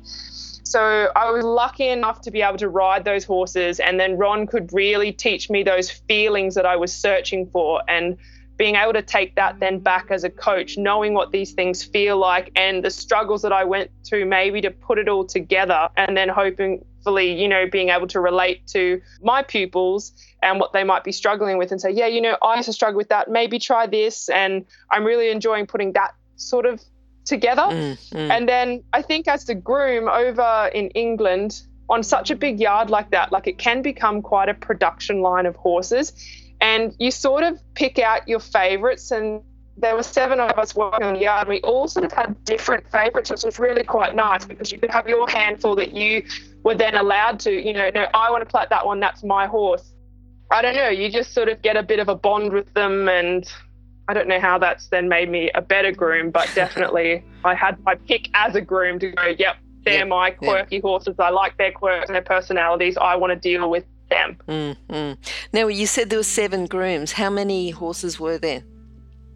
So 0.65 1.11
I 1.17 1.31
was 1.31 1.45
lucky 1.45 1.89
enough 1.89 2.21
to 2.23 2.31
be 2.31 2.43
able 2.43 2.59
to 2.59 2.69
ride 2.69 3.05
those 3.05 3.25
horses, 3.25 3.81
and 3.81 4.01
then 4.01 4.17
Ron 4.17 4.47
could 4.47 4.73
really 4.73 5.13
teach 5.13 5.51
me 5.51 5.63
those 5.63 5.91
feelings 5.91 6.55
that 6.55 6.65
I 6.65 6.77
was 6.77 6.95
searching 6.95 7.51
for 7.51 7.83
and 7.89 8.17
being 8.61 8.77
able 8.77 8.93
to 8.93 9.01
take 9.01 9.37
that 9.37 9.59
then 9.59 9.79
back 9.79 10.11
as 10.11 10.23
a 10.23 10.29
coach, 10.29 10.77
knowing 10.77 11.15
what 11.15 11.33
these 11.33 11.53
things 11.53 11.83
feel 11.83 12.19
like 12.19 12.53
and 12.55 12.85
the 12.85 12.91
struggles 12.91 13.41
that 13.41 13.55
I 13.55 13.65
went 13.65 13.91
through, 14.07 14.27
maybe 14.27 14.61
to 14.61 14.71
put 14.71 14.99
it 14.99 15.09
all 15.09 15.25
together 15.25 15.89
and 15.97 16.15
then 16.15 16.29
hopefully, 16.29 17.41
you 17.41 17.49
know, 17.49 17.67
being 17.73 17.89
able 17.89 18.07
to 18.09 18.21
relate 18.21 18.67
to 18.67 19.01
my 19.23 19.43
pupils 19.43 20.13
and 20.43 20.61
what 20.61 20.75
they 20.75 20.85
might 20.85 21.05
be 21.05 21.11
struggling 21.11 21.57
with 21.57 21.73
and 21.73 21.81
say, 21.81 21.91
yeah, 21.91 22.07
you 22.07 22.21
know, 22.21 22.37
I 22.43 22.57
used 22.57 22.67
to 22.67 22.75
struggle 22.75 22.99
with 22.99 23.09
that. 23.09 23.31
Maybe 23.31 23.59
try 23.59 23.87
this. 23.87 24.29
And 24.29 24.67
I'm 24.91 25.05
really 25.05 25.31
enjoying 25.31 25.67
putting 25.67 25.95
that 25.95 26.15
sort 26.37 26.67
of 26.67 26.83
together. 27.25 27.63
Mm, 27.63 28.11
mm. 28.11 28.31
And 28.31 28.47
then 28.47 28.85
I 28.93 29.01
think 29.01 29.27
as 29.27 29.47
the 29.47 29.55
groom 29.55 30.07
over 30.07 30.71
in 30.75 30.91
England, 30.91 31.63
on 31.89 32.03
such 32.03 32.31
a 32.31 32.37
big 32.37 32.61
yard 32.61 32.91
like 32.91 33.11
that, 33.13 33.33
like 33.33 33.47
it 33.47 33.57
can 33.57 33.81
become 33.81 34.21
quite 34.21 34.51
a 34.51 34.55
production 34.55 35.23
line 35.23 35.47
of 35.47 35.57
horses 35.57 36.13
and 36.61 36.95
you 36.99 37.11
sort 37.11 37.43
of 37.43 37.61
pick 37.75 37.99
out 37.99 38.29
your 38.29 38.41
favorites 38.41 39.11
and 39.11 39.43
there 39.77 39.95
were 39.95 40.03
seven 40.03 40.41
of 40.41 40.59
us 40.59 40.75
working 40.75 41.05
on 41.05 41.15
the 41.15 41.21
yard. 41.21 41.49
We 41.49 41.61
all 41.63 41.89
sort 41.89 42.05
of 42.05 42.13
had 42.13 42.45
different 42.45 42.91
favourites, 42.91 43.31
which 43.31 43.45
was 43.45 43.59
really 43.59 43.83
quite 43.83 44.15
nice 44.15 44.45
because 44.45 44.71
you 44.71 44.79
could 44.79 44.91
have 44.91 45.09
your 45.09 45.29
handful 45.29 45.75
that 45.77 45.95
you 45.95 46.23
were 46.63 46.75
then 46.75 46.95
allowed 46.95 47.41
to, 47.41 47.51
you 47.51 47.73
know, 47.73 47.91
no, 47.95 48.07
I 48.13 48.31
want 48.31 48.43
to 48.43 48.47
plait 48.47 48.69
that 48.71 48.85
one, 48.85 49.01
that's 49.01 49.23
my 49.23 49.47
horse. 49.47 49.93
I 50.51 50.63
don't 50.63 50.75
know, 50.75 50.89
you 50.89 51.11
just 51.11 51.33
sort 51.33 51.49
of 51.49 51.63
get 51.63 51.77
a 51.77 51.83
bit 51.83 51.99
of 51.99 52.09
a 52.09 52.15
bond 52.15 52.53
with 52.53 52.73
them 52.75 53.09
and 53.09 53.51
I 54.09 54.13
don't 54.13 54.29
know 54.29 54.41
how 54.41 54.59
that's 54.59 54.89
then 54.89 55.09
made 55.09 55.31
me 55.31 55.51
a 55.55 55.63
better 55.63 55.93
groom, 55.93 56.31
but 56.31 56.51
definitely 56.55 57.25
I 57.45 57.55
had 57.55 57.83
my 57.85 57.95
pick 57.95 58.29
as 58.35 58.55
a 58.57 58.61
groom 58.61 58.99
to 58.99 59.13
go, 59.13 59.35
yep, 59.39 59.57
they're 59.85 60.01
yep, 60.01 60.09
my 60.09 60.31
quirky 60.31 60.77
yep. 60.77 60.83
horses. 60.83 61.15
I 61.19 61.31
like 61.31 61.57
their 61.57 61.73
quirks 61.73 62.09
and 62.09 62.15
their 62.15 62.23
personalities. 62.23 62.99
I 62.99 63.17
want 63.17 63.31
to 63.31 63.37
deal 63.37 63.71
with 63.71 63.85
them. 64.11 64.37
Mm-hmm. 64.47 65.21
Now, 65.53 65.69
you 65.69 65.87
said 65.87 66.11
there 66.11 66.19
were 66.19 66.23
seven 66.23 66.67
grooms. 66.67 67.13
How 67.13 67.31
many 67.31 67.71
horses 67.71 68.21
were 68.21 68.39
there? 68.39 68.63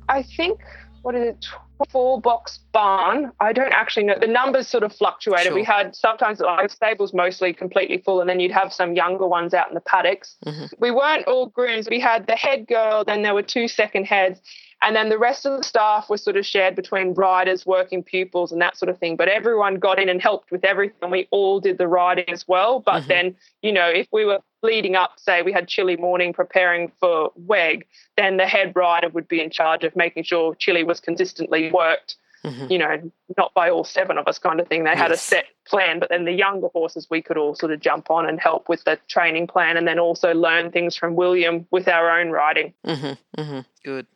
I 0.08 0.22
think, 0.22 0.60
what 1.02 1.14
is 1.14 1.28
it, 1.28 1.46
four 1.90 2.20
box 2.20 2.60
barn. 2.72 3.32
I 3.40 3.52
don't 3.52 3.72
actually 3.72 4.04
know. 4.04 4.16
The 4.18 4.26
numbers 4.26 4.68
sort 4.68 4.84
of 4.84 4.94
fluctuated. 4.94 5.46
Sure. 5.46 5.54
We 5.54 5.64
had 5.64 5.94
sometimes 5.96 6.40
like 6.40 6.70
stables 6.70 7.12
mostly 7.12 7.52
completely 7.52 7.98
full, 7.98 8.20
and 8.20 8.28
then 8.28 8.40
you'd 8.40 8.52
have 8.52 8.72
some 8.72 8.94
younger 8.94 9.26
ones 9.26 9.54
out 9.54 9.68
in 9.68 9.74
the 9.74 9.80
paddocks. 9.80 10.36
Mm-hmm. 10.46 10.66
We 10.78 10.90
weren't 10.90 11.26
all 11.26 11.46
grooms. 11.46 11.88
We 11.88 12.00
had 12.00 12.26
the 12.26 12.36
head 12.36 12.66
girl, 12.66 13.04
then 13.04 13.22
there 13.22 13.34
were 13.34 13.42
two 13.42 13.68
second 13.68 14.04
heads. 14.04 14.40
And 14.84 14.94
then 14.94 15.08
the 15.08 15.18
rest 15.18 15.46
of 15.46 15.56
the 15.56 15.64
staff 15.64 16.10
was 16.10 16.22
sort 16.22 16.36
of 16.36 16.44
shared 16.44 16.76
between 16.76 17.14
riders, 17.14 17.64
working 17.64 18.02
pupils, 18.02 18.52
and 18.52 18.60
that 18.60 18.76
sort 18.76 18.90
of 18.90 18.98
thing. 18.98 19.16
But 19.16 19.28
everyone 19.28 19.76
got 19.76 19.98
in 19.98 20.10
and 20.10 20.20
helped 20.20 20.50
with 20.50 20.62
everything. 20.62 21.10
We 21.10 21.26
all 21.30 21.58
did 21.58 21.78
the 21.78 21.88
riding 21.88 22.28
as 22.28 22.46
well. 22.46 22.80
But 22.80 23.00
mm-hmm. 23.00 23.08
then, 23.08 23.36
you 23.62 23.72
know, 23.72 23.88
if 23.88 24.06
we 24.12 24.26
were 24.26 24.40
leading 24.62 24.94
up, 24.94 25.18
say 25.18 25.40
we 25.40 25.52
had 25.52 25.68
Chilli 25.68 25.98
Morning 25.98 26.34
preparing 26.34 26.92
for 27.00 27.32
WEG, 27.34 27.86
then 28.18 28.36
the 28.36 28.46
head 28.46 28.76
rider 28.76 29.08
would 29.08 29.26
be 29.26 29.40
in 29.40 29.48
charge 29.48 29.84
of 29.84 29.96
making 29.96 30.24
sure 30.24 30.54
Chilli 30.54 30.86
was 30.86 31.00
consistently 31.00 31.72
worked. 31.72 32.16
Mm-hmm. 32.44 32.70
You 32.70 32.78
know, 32.78 33.10
not 33.38 33.54
by 33.54 33.70
all 33.70 33.84
seven 33.84 34.18
of 34.18 34.28
us, 34.28 34.38
kind 34.38 34.60
of 34.60 34.68
thing. 34.68 34.84
They 34.84 34.90
yes. 34.90 34.98
had 34.98 35.10
a 35.12 35.16
set 35.16 35.46
plan, 35.66 35.98
but 35.98 36.10
then 36.10 36.26
the 36.26 36.32
younger 36.32 36.68
horses 36.74 37.06
we 37.08 37.22
could 37.22 37.38
all 37.38 37.54
sort 37.54 37.72
of 37.72 37.80
jump 37.80 38.10
on 38.10 38.28
and 38.28 38.38
help 38.38 38.68
with 38.68 38.84
the 38.84 38.98
training 39.08 39.46
plan, 39.46 39.78
and 39.78 39.88
then 39.88 39.98
also 39.98 40.34
learn 40.34 40.70
things 40.70 40.94
from 40.94 41.16
William 41.16 41.66
with 41.70 41.88
our 41.88 42.20
own 42.20 42.28
riding. 42.28 42.74
Mm-hmm. 42.86 43.40
mm-hmm. 43.40 43.60
Good. 43.82 44.06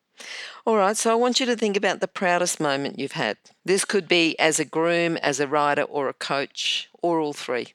All 0.66 0.76
right, 0.76 0.96
so 0.96 1.10
I 1.10 1.14
want 1.14 1.40
you 1.40 1.46
to 1.46 1.56
think 1.56 1.76
about 1.76 2.00
the 2.00 2.08
proudest 2.08 2.60
moment 2.60 2.98
you've 2.98 3.12
had. 3.12 3.38
This 3.64 3.84
could 3.84 4.08
be 4.08 4.38
as 4.38 4.58
a 4.58 4.64
groom, 4.64 5.16
as 5.18 5.40
a 5.40 5.48
rider, 5.48 5.82
or 5.82 6.08
a 6.08 6.14
coach, 6.14 6.88
or 7.02 7.20
all 7.20 7.32
three. 7.32 7.68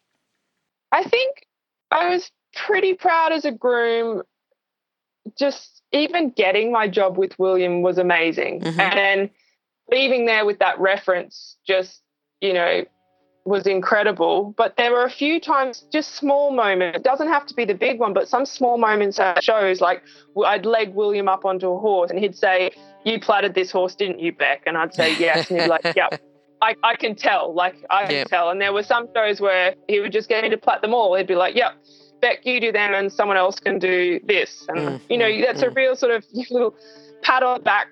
I 0.91 1.03
think 1.03 1.47
I 1.89 2.09
was 2.09 2.29
pretty 2.55 2.93
proud 2.93 3.31
as 3.31 3.45
a 3.45 3.51
groom. 3.51 4.21
Just 5.37 5.81
even 5.91 6.31
getting 6.31 6.71
my 6.71 6.87
job 6.87 7.17
with 7.17 7.37
William 7.39 7.81
was 7.81 7.97
amazing. 7.97 8.61
Mm-hmm. 8.61 8.79
And 8.79 9.29
leaving 9.89 10.25
there 10.25 10.45
with 10.45 10.59
that 10.59 10.79
reference 10.79 11.55
just, 11.65 12.01
you 12.41 12.53
know, 12.53 12.85
was 13.45 13.67
incredible. 13.67 14.53
But 14.57 14.75
there 14.77 14.91
were 14.91 15.03
a 15.03 15.09
few 15.09 15.39
times, 15.39 15.85
just 15.91 16.15
small 16.15 16.51
moments. 16.51 16.97
It 16.97 17.03
doesn't 17.03 17.27
have 17.27 17.45
to 17.47 17.53
be 17.53 17.65
the 17.65 17.73
big 17.73 17.99
one, 17.99 18.13
but 18.13 18.27
some 18.27 18.45
small 18.45 18.77
moments 18.77 19.19
at 19.19 19.43
shows. 19.43 19.81
Like 19.81 20.01
I'd 20.45 20.65
leg 20.65 20.93
William 20.93 21.27
up 21.27 21.45
onto 21.45 21.67
a 21.69 21.79
horse, 21.79 22.09
and 22.09 22.19
he'd 22.19 22.35
say, 22.35 22.71
"You 23.03 23.19
plaited 23.19 23.53
this 23.53 23.71
horse, 23.71 23.95
didn't 23.95 24.19
you, 24.19 24.31
Beck?" 24.31 24.63
And 24.65 24.77
I'd 24.77 24.93
say, 24.93 25.17
"Yes." 25.17 25.49
And 25.49 25.59
he'd 25.59 25.65
be 25.65 25.69
like, 25.69 25.95
"Yep." 25.95 26.21
I, 26.61 26.75
I 26.81 26.95
can 26.95 27.13
tell, 27.13 27.53
like 27.53 27.75
I 27.89 28.05
can 28.05 28.15
yep. 28.15 28.29
tell. 28.29 28.49
And 28.49 28.61
there 28.61 28.71
were 28.71 28.83
some 28.83 29.09
shows 29.13 29.41
where 29.41 29.75
he 29.89 29.99
would 29.99 30.13
just 30.13 30.29
get 30.29 30.43
me 30.43 30.49
to 30.49 30.57
plait 30.57 30.81
them 30.81 30.93
all. 30.93 31.13
He'd 31.15 31.27
be 31.27 31.35
like, 31.35 31.55
"Yep, 31.55 31.73
Beck, 32.21 32.45
you 32.45 32.61
do 32.61 32.71
them, 32.71 32.93
and 32.93 33.11
someone 33.11 33.35
else 33.35 33.59
can 33.59 33.79
do 33.79 34.21
this." 34.23 34.65
And 34.69 34.77
mm, 34.77 35.01
you 35.09 35.17
know, 35.17 35.29
that's 35.45 35.61
mm. 35.61 35.67
a 35.67 35.71
real 35.71 35.97
sort 35.97 36.13
of 36.13 36.25
little 36.49 36.73
pat 37.21 37.43
on 37.43 37.57
the 37.57 37.63
back, 37.63 37.87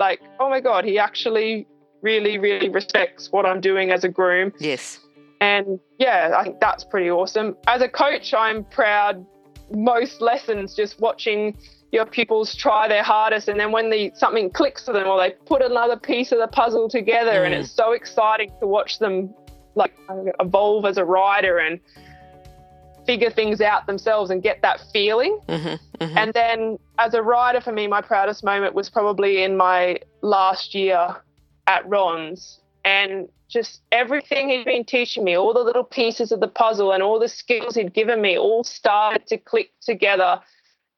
like, 0.00 0.20
"Oh 0.40 0.50
my 0.50 0.58
God, 0.58 0.84
he 0.84 0.98
actually 0.98 1.68
really, 2.02 2.38
really 2.38 2.68
respects 2.68 3.32
what 3.32 3.46
I'm 3.46 3.60
doing 3.60 3.90
as 3.90 4.04
a 4.04 4.08
groom. 4.08 4.52
Yes. 4.58 5.00
And 5.40 5.78
yeah, 5.98 6.34
I 6.36 6.44
think 6.44 6.60
that's 6.60 6.84
pretty 6.84 7.10
awesome. 7.10 7.56
As 7.66 7.82
a 7.82 7.88
coach, 7.88 8.32
I'm 8.32 8.64
proud 8.64 9.24
most 9.74 10.20
lessons 10.20 10.74
just 10.74 11.00
watching 11.00 11.56
your 11.92 12.06
pupils 12.06 12.54
try 12.54 12.88
their 12.88 13.02
hardest 13.02 13.48
and 13.48 13.58
then 13.58 13.72
when 13.72 13.90
the 13.90 14.12
something 14.14 14.50
clicks 14.50 14.84
for 14.84 14.92
them 14.92 15.06
or 15.06 15.18
they 15.18 15.30
put 15.46 15.62
another 15.62 15.96
piece 15.96 16.32
of 16.32 16.38
the 16.38 16.46
puzzle 16.48 16.88
together 16.88 17.42
mm. 17.42 17.46
and 17.46 17.54
it's 17.54 17.70
so 17.70 17.92
exciting 17.92 18.52
to 18.60 18.66
watch 18.66 18.98
them 18.98 19.32
like 19.74 19.94
evolve 20.40 20.84
as 20.84 20.98
a 20.98 21.04
rider 21.04 21.58
and 21.58 21.80
figure 23.06 23.30
things 23.30 23.60
out 23.60 23.86
themselves 23.86 24.30
and 24.30 24.42
get 24.42 24.60
that 24.62 24.80
feeling. 24.92 25.38
Mm-hmm, 25.48 26.04
mm-hmm. 26.04 26.18
And 26.18 26.32
then 26.32 26.78
as 26.98 27.14
a 27.14 27.22
rider 27.22 27.60
for 27.60 27.72
me 27.72 27.86
my 27.86 28.00
proudest 28.00 28.44
moment 28.44 28.74
was 28.74 28.90
probably 28.90 29.42
in 29.42 29.56
my 29.56 29.98
last 30.22 30.74
year 30.74 31.16
at 31.66 31.88
Ron's 31.88 32.60
and 32.84 33.28
just 33.48 33.80
everything 33.92 34.48
he'd 34.48 34.64
been 34.64 34.84
teaching 34.84 35.24
me, 35.24 35.36
all 35.36 35.52
the 35.52 35.60
little 35.60 35.84
pieces 35.84 36.32
of 36.32 36.40
the 36.40 36.48
puzzle 36.48 36.92
and 36.92 37.02
all 37.02 37.18
the 37.18 37.28
skills 37.28 37.74
he'd 37.74 37.94
given 37.94 38.20
me 38.20 38.38
all 38.38 38.64
started 38.64 39.26
to 39.28 39.36
click 39.36 39.72
together. 39.80 40.40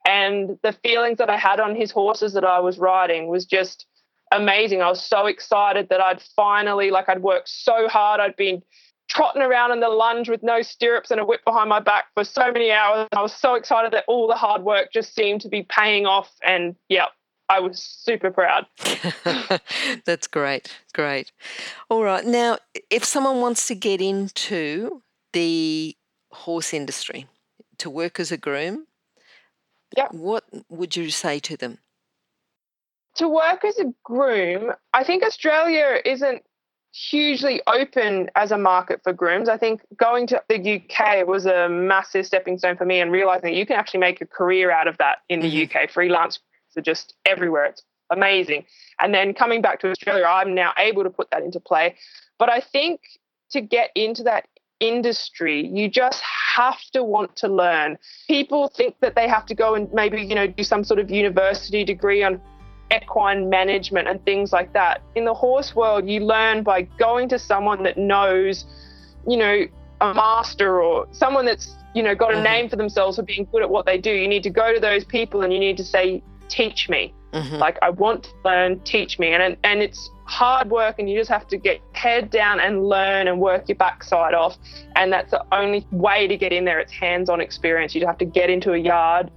And 0.07 0.59
the 0.63 0.73
feelings 0.73 1.19
that 1.19 1.29
I 1.29 1.37
had 1.37 1.61
on 1.61 1.75
his 1.75 1.91
horses 1.91 2.33
that 2.35 2.45
I 2.45 2.61
was 2.61 2.79
riding 2.79 3.29
was 3.29 3.45
just 3.45 3.87
amazing. 4.33 4.83
I 4.83 4.89
was 4.89 5.03
so 5.03 5.27
excited 5.27 5.89
that 5.91 6.01
I'd 6.01 6.23
finally, 6.23 6.91
like, 6.91 7.09
I'd 7.09 7.23
worked 7.23 7.49
so 7.49 7.89
hard. 7.89 8.21
I'd 8.21 8.37
been 8.37 8.63
trotting 9.09 9.43
around 9.43 9.73
in 9.73 9.81
the 9.81 9.89
lunge 9.89 10.29
with 10.29 10.43
no 10.43 10.63
stirrups 10.63 11.11
and 11.11 11.21
a 11.21 11.25
whip 11.25 11.45
behind 11.45 11.69
my 11.69 11.81
back 11.81 12.07
for 12.15 12.25
so 12.25 12.53
many 12.53 12.71
hours. 12.71 13.09
I 13.13 13.23
was 13.23 13.35
so 13.35 13.55
excited 13.55 13.93
that 13.93 14.05
all 14.07 14.29
the 14.29 14.35
hard 14.35 14.63
work 14.63 14.93
just 14.93 15.15
seemed 15.15 15.41
to 15.43 15.49
be 15.49 15.63
paying 15.63 16.07
off. 16.07 16.31
And 16.43 16.77
yeah, 16.89 17.07
I 17.49 17.61
was 17.61 17.83
super 17.83 18.31
proud. 18.31 18.67
That's 20.05 20.27
great. 20.27 20.77
Great. 20.93 21.33
All 21.89 22.03
right. 22.03 22.25
Now, 22.25 22.59
if 22.91 23.05
someone 23.05 23.41
wants 23.41 23.67
to 23.69 23.75
get 23.75 24.01
into 24.01 25.03
the 25.33 25.97
horse 26.31 26.75
industry 26.75 27.27
to 27.79 27.89
work 27.89 28.21
as 28.21 28.31
a 28.31 28.37
groom, 28.37 28.87
yep. 29.97 30.13
what 30.13 30.45
would 30.69 30.97
you 30.97 31.11
say 31.11 31.39
to 31.41 31.57
them? 31.57 31.79
To 33.17 33.29
work 33.29 33.65
as 33.65 33.79
a 33.79 33.93
groom, 34.05 34.73
I 34.93 35.03
think 35.03 35.25
Australia 35.25 36.01
isn't 36.05 36.43
hugely 36.93 37.61
open 37.67 38.31
as 38.35 38.51
a 38.51 38.59
market 38.59 39.01
for 39.03 39.13
grooms. 39.13 39.49
I 39.49 39.57
think 39.57 39.83
going 39.97 40.27
to 40.29 40.43
the 40.49 40.83
UK 40.83 41.27
was 41.27 41.47
a 41.47 41.69
massive 41.69 42.27
stepping 42.27 42.59
stone 42.59 42.77
for 42.77 42.85
me 42.85 43.01
and 43.01 43.13
realizing 43.13 43.51
that 43.51 43.57
you 43.57 43.67
can 43.67 43.77
actually 43.77 44.01
make 44.01 44.21
a 44.21 44.27
career 44.27 44.71
out 44.71 44.87
of 44.87 44.99
that 44.99 45.19
in 45.29 45.41
the 45.41 45.51
mm-hmm. 45.51 45.79
UK. 45.79 45.91
Freelance 45.91 46.39
are 46.77 46.83
just 46.83 47.15
everywhere. 47.25 47.65
It's 47.67 47.83
amazing. 48.11 48.65
And 49.01 49.15
then 49.15 49.35
coming 49.35 49.63
back 49.63 49.81
to 49.81 49.91
Australia, 49.91 50.25
I'm 50.27 50.55
now 50.55 50.73
able 50.77 51.05
to 51.05 51.11
put 51.11 51.31
that 51.31 51.43
into 51.43 51.61
play. 51.61 51.97
But 52.39 52.51
I 52.51 52.61
think 52.61 53.01
to 53.51 53.61
get 53.61 53.91
into 53.95 54.23
that 54.25 54.47
industry, 54.81 55.67
you 55.67 55.89
just 55.89 56.23
have 56.55 56.81
to 56.93 57.03
want 57.03 57.37
to 57.37 57.49
learn. 57.49 57.99
People 58.29 58.69
think 58.69 58.97
that 59.01 59.15
they 59.15 59.29
have 59.29 59.47
to 59.47 59.55
go 59.55 59.75
and 59.75 59.93
maybe, 59.93 60.23
you 60.23 60.35
know, 60.35 60.47
do 60.47 60.63
some 60.63 60.85
sort 60.85 61.01
of 61.01 61.11
university 61.11 61.85
degree 61.85 62.23
on 62.23 62.41
equine 62.95 63.51
management 63.51 64.09
and 64.09 64.25
things 64.25 64.53
like 64.53 64.73
that. 64.73 65.03
In 65.15 65.25
the 65.25 65.35
horse 65.35 65.75
world, 65.75 66.09
you 66.09 66.21
learn 66.21 66.63
by 66.63 66.83
going 66.83 67.29
to 67.31 67.39
someone 67.39 67.83
that 67.83 67.99
knows, 67.99 68.65
you 69.27 69.37
know, 69.37 69.65
a 70.01 70.15
master 70.15 70.81
or 70.81 71.07
someone 71.13 71.45
that's, 71.45 71.75
you 71.95 72.03
know, 72.03 72.15
got 72.15 72.31
a 72.31 72.35
mm-hmm. 72.35 72.45
name 72.45 72.69
for 72.69 72.77
themselves 72.77 73.17
for 73.17 73.23
being 73.23 73.47
good 73.51 73.63
at 73.63 73.69
what 73.69 73.85
they 73.85 73.99
do. 73.99 74.11
You 74.11 74.29
need 74.29 74.45
to 74.45 74.51
go 74.51 74.73
to 74.73 74.81
those 74.81 75.05
people 75.05 75.43
and 75.43 75.53
you 75.53 75.59
need 75.59 75.77
to 75.77 75.85
say, 75.85 76.23
teach 76.49 76.89
me. 76.89 77.15
Mm-hmm. 77.33 77.57
Like 77.57 77.79
I 77.83 77.91
want 77.91 78.25
to 78.25 78.31
learn, 78.45 78.81
teach 78.81 79.19
me. 79.19 79.33
And 79.33 79.57
and 79.65 79.83
it's 79.83 80.11
hard 80.25 80.71
work 80.71 80.99
and 80.99 81.09
you 81.09 81.19
just 81.19 81.31
have 81.31 81.49
to 81.49 81.57
get 81.57 81.81
head 81.93 82.31
down 82.31 82.61
and 82.61 82.87
learn 82.87 83.29
and 83.29 83.41
work 83.41 83.69
your 83.69 83.77
backside 83.77 84.35
off. 84.35 84.57
And 84.97 85.13
that's 85.13 85.31
the 85.31 85.45
only 85.53 85.87
way 85.91 86.27
to 86.27 86.37
get 86.37 86.53
in 86.53 86.65
there. 86.65 86.79
It's 86.81 86.93
hands-on 86.93 87.41
experience. 87.41 87.95
You 87.95 88.07
have 88.07 88.19
to 88.19 88.27
get 88.27 88.51
into 88.51 88.73
a 88.73 88.79
yard 88.79 89.31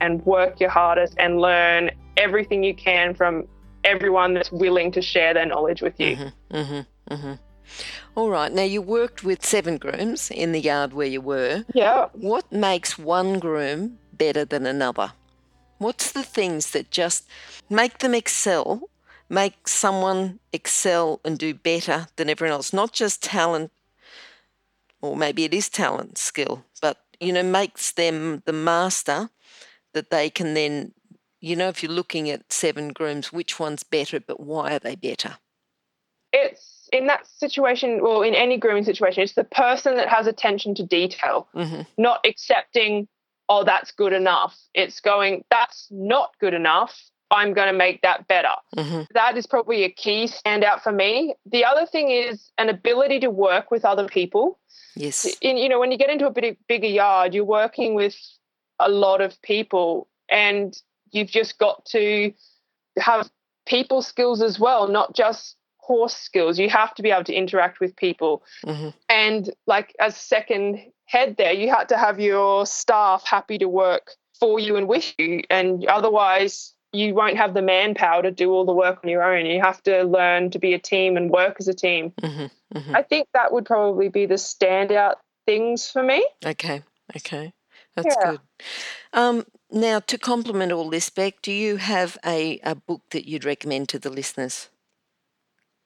and 0.00 0.24
work 0.26 0.58
your 0.60 0.70
hardest 0.70 1.14
and 1.18 1.40
learn 1.40 1.90
everything 2.16 2.64
you 2.64 2.74
can 2.74 3.14
from 3.14 3.46
everyone 3.84 4.34
that's 4.34 4.50
willing 4.50 4.90
to 4.92 5.02
share 5.02 5.32
their 5.34 5.46
knowledge 5.46 5.80
with 5.80 5.98
you. 5.98 6.16
Mm-hmm, 6.16 6.56
mm-hmm, 6.56 7.14
mm-hmm. 7.14 7.32
All 8.14 8.28
right. 8.28 8.52
Now, 8.52 8.62
you 8.62 8.82
worked 8.82 9.24
with 9.24 9.44
seven 9.44 9.78
grooms 9.78 10.30
in 10.30 10.52
the 10.52 10.60
yard 10.60 10.92
where 10.92 11.06
you 11.06 11.20
were. 11.20 11.64
Yeah. 11.72 12.08
What 12.12 12.50
makes 12.52 12.98
one 12.98 13.38
groom 13.38 13.98
better 14.12 14.44
than 14.44 14.66
another? 14.66 15.12
What's 15.82 16.12
the 16.12 16.22
things 16.22 16.70
that 16.70 16.90
just 16.90 17.28
make 17.68 17.98
them 17.98 18.14
excel, 18.14 18.88
make 19.28 19.66
someone 19.66 20.38
excel 20.52 21.20
and 21.24 21.38
do 21.38 21.54
better 21.54 22.06
than 22.16 22.30
everyone 22.30 22.52
else? 22.52 22.72
Not 22.72 22.92
just 22.92 23.22
talent, 23.22 23.72
or 25.00 25.16
maybe 25.16 25.44
it 25.44 25.52
is 25.52 25.68
talent, 25.68 26.18
skill, 26.18 26.64
but 26.80 26.98
you 27.20 27.32
know, 27.32 27.42
makes 27.42 27.92
them 27.92 28.42
the 28.46 28.52
master 28.52 29.30
that 29.92 30.10
they 30.10 30.30
can 30.30 30.54
then, 30.54 30.92
you 31.40 31.54
know, 31.54 31.68
if 31.68 31.82
you're 31.82 31.92
looking 31.92 32.30
at 32.30 32.52
seven 32.52 32.88
grooms, 32.88 33.32
which 33.32 33.58
one's 33.60 33.82
better, 33.82 34.20
but 34.20 34.40
why 34.40 34.74
are 34.74 34.78
they 34.78 34.96
better? 34.96 35.36
It's 36.32 36.88
in 36.92 37.06
that 37.06 37.26
situation, 37.26 38.00
or 38.00 38.24
in 38.24 38.34
any 38.34 38.58
grooming 38.58 38.84
situation, 38.84 39.22
it's 39.22 39.34
the 39.34 39.44
person 39.44 39.96
that 39.96 40.08
has 40.08 40.26
attention 40.26 40.74
to 40.76 40.84
detail, 40.84 41.48
mm-hmm. 41.54 41.82
not 41.96 42.20
accepting 42.26 43.08
oh, 43.52 43.64
that's 43.64 43.92
good 43.92 44.12
enough. 44.12 44.56
It's 44.74 45.00
going, 45.00 45.44
that's 45.50 45.86
not 45.90 46.30
good 46.40 46.54
enough. 46.54 46.98
I'm 47.30 47.52
going 47.54 47.68
to 47.68 47.76
make 47.76 48.02
that 48.02 48.26
better. 48.28 48.54
Mm-hmm. 48.76 49.02
That 49.14 49.36
is 49.36 49.46
probably 49.46 49.84
a 49.84 49.90
key 49.90 50.24
standout 50.24 50.82
for 50.82 50.92
me. 50.92 51.34
The 51.50 51.64
other 51.64 51.86
thing 51.86 52.10
is 52.10 52.50
an 52.58 52.68
ability 52.68 53.20
to 53.20 53.30
work 53.30 53.70
with 53.70 53.84
other 53.84 54.06
people. 54.06 54.58
Yes. 54.94 55.26
In, 55.40 55.56
you 55.56 55.68
know, 55.68 55.80
when 55.80 55.90
you 55.92 55.98
get 55.98 56.10
into 56.10 56.26
a 56.26 56.30
bit 56.30 56.58
bigger 56.68 56.86
yard, 56.86 57.34
you're 57.34 57.44
working 57.44 57.94
with 57.94 58.16
a 58.78 58.88
lot 58.88 59.20
of 59.20 59.40
people 59.42 60.08
and 60.30 60.74
you've 61.10 61.30
just 61.30 61.58
got 61.58 61.84
to 61.86 62.32
have 62.98 63.30
people 63.66 64.02
skills 64.02 64.42
as 64.42 64.58
well, 64.58 64.88
not 64.88 65.14
just 65.14 65.56
horse 65.82 66.14
skills. 66.14 66.58
You 66.58 66.70
have 66.70 66.94
to 66.94 67.02
be 67.02 67.10
able 67.10 67.24
to 67.24 67.34
interact 67.34 67.80
with 67.80 67.96
people. 67.96 68.42
Mm-hmm. 68.64 68.90
And 69.08 69.50
like 69.66 69.94
as 69.98 70.16
second 70.16 70.80
head 71.06 71.36
there, 71.36 71.52
you 71.52 71.68
had 71.70 71.88
to 71.88 71.96
have 71.98 72.20
your 72.20 72.66
staff 72.66 73.24
happy 73.26 73.58
to 73.58 73.68
work 73.68 74.12
for 74.38 74.60
you 74.60 74.76
and 74.76 74.88
with 74.88 75.12
you. 75.18 75.42
And 75.50 75.84
otherwise, 75.86 76.72
you 76.92 77.14
won't 77.14 77.36
have 77.36 77.54
the 77.54 77.62
manpower 77.62 78.22
to 78.22 78.30
do 78.30 78.52
all 78.52 78.64
the 78.64 78.72
work 78.72 79.00
on 79.02 79.10
your 79.10 79.22
own. 79.22 79.46
You 79.46 79.60
have 79.60 79.82
to 79.82 80.04
learn 80.04 80.50
to 80.50 80.58
be 80.58 80.72
a 80.74 80.78
team 80.78 81.16
and 81.16 81.30
work 81.30 81.56
as 81.58 81.68
a 81.68 81.74
team. 81.74 82.12
Mm-hmm, 82.20 82.78
mm-hmm. 82.78 82.96
I 82.96 83.02
think 83.02 83.28
that 83.34 83.52
would 83.52 83.66
probably 83.66 84.08
be 84.08 84.26
the 84.26 84.34
standout 84.34 85.16
things 85.46 85.90
for 85.90 86.02
me. 86.02 86.24
Okay, 86.44 86.82
okay. 87.16 87.52
That's 87.96 88.16
yeah. 88.18 88.30
good. 88.30 88.40
Um, 89.12 89.44
Now, 89.74 90.00
to 90.00 90.18
complement 90.18 90.70
all 90.70 90.90
this, 90.90 91.10
Beck, 91.10 91.40
do 91.40 91.50
you 91.50 91.76
have 91.78 92.18
a, 92.24 92.60
a 92.62 92.74
book 92.74 93.00
that 93.10 93.26
you'd 93.26 93.44
recommend 93.44 93.88
to 93.88 93.98
the 93.98 94.10
listeners? 94.10 94.68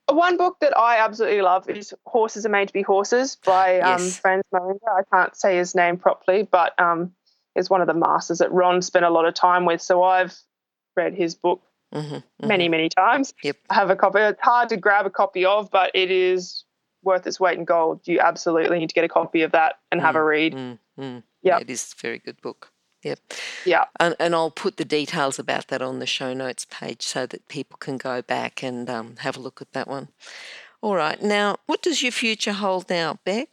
One 0.08 0.36
book 0.36 0.58
that 0.60 0.76
I 0.76 0.98
absolutely 0.98 1.42
love 1.42 1.68
is 1.68 1.92
Horses 2.06 2.46
Are 2.46 2.48
Made 2.48 2.68
to 2.68 2.72
Be 2.72 2.82
Horses 2.82 3.36
by 3.44 3.80
um, 3.80 4.02
Yes. 4.02 4.18
Franz 4.20 4.44
Mairinger. 4.54 4.78
I 4.88 5.02
can't 5.12 5.34
say 5.34 5.56
his 5.56 5.74
name 5.74 5.96
properly, 5.96 6.44
but 6.44 6.78
um, 6.80 7.12
is 7.56 7.68
one 7.68 7.80
of 7.80 7.88
the 7.88 7.94
masters 7.94 8.38
that 8.38 8.52
Ron 8.52 8.82
spent 8.82 9.04
a 9.04 9.10
lot 9.10 9.26
of 9.26 9.34
time 9.34 9.64
with. 9.64 9.82
So 9.82 10.02
I've 10.04 10.36
read 10.96 11.14
his 11.14 11.34
book 11.34 11.62
hmm 11.92 12.18
many, 12.42 12.68
many 12.68 12.88
times. 12.88 13.32
Yep. 13.42 13.56
I 13.70 13.74
have 13.74 13.90
a 13.90 13.96
copy. 13.96 14.20
It's 14.20 14.40
hard 14.40 14.68
to 14.70 14.76
grab 14.76 15.06
a 15.06 15.10
copy 15.10 15.44
of, 15.44 15.70
but 15.70 15.90
it 15.94 16.10
is 16.10 16.64
worth 17.02 17.26
its 17.26 17.40
weight 17.40 17.58
in 17.58 17.64
gold. 17.64 18.00
You 18.04 18.20
absolutely 18.20 18.78
need 18.78 18.88
to 18.88 18.94
get 18.94 19.04
a 19.04 19.08
copy 19.08 19.42
of 19.42 19.52
that 19.52 19.76
and 19.90 20.00
have 20.00 20.16
a 20.16 20.22
read. 20.22 20.54
mm 20.54 20.78
mm. 20.98 21.22
Yep. 21.42 21.62
It 21.62 21.70
is 21.70 21.94
a 21.96 22.02
very 22.02 22.18
good 22.18 22.40
book. 22.42 22.72
Yep. 23.06 23.20
Yeah. 23.64 23.84
And, 24.00 24.16
and 24.18 24.34
I'll 24.34 24.50
put 24.50 24.76
the 24.76 24.84
details 24.84 25.38
about 25.38 25.68
that 25.68 25.80
on 25.80 26.00
the 26.00 26.06
show 26.06 26.34
notes 26.34 26.66
page 26.68 27.02
so 27.02 27.24
that 27.26 27.46
people 27.48 27.76
can 27.78 27.96
go 27.96 28.20
back 28.20 28.62
and 28.62 28.90
um, 28.90 29.16
have 29.20 29.36
a 29.36 29.40
look 29.40 29.62
at 29.62 29.72
that 29.72 29.88
one. 29.88 30.08
All 30.80 30.96
right. 30.96 31.20
Now, 31.22 31.56
what 31.66 31.82
does 31.82 32.02
your 32.02 32.12
future 32.12 32.52
hold 32.52 32.90
now, 32.90 33.18
Beck? 33.24 33.48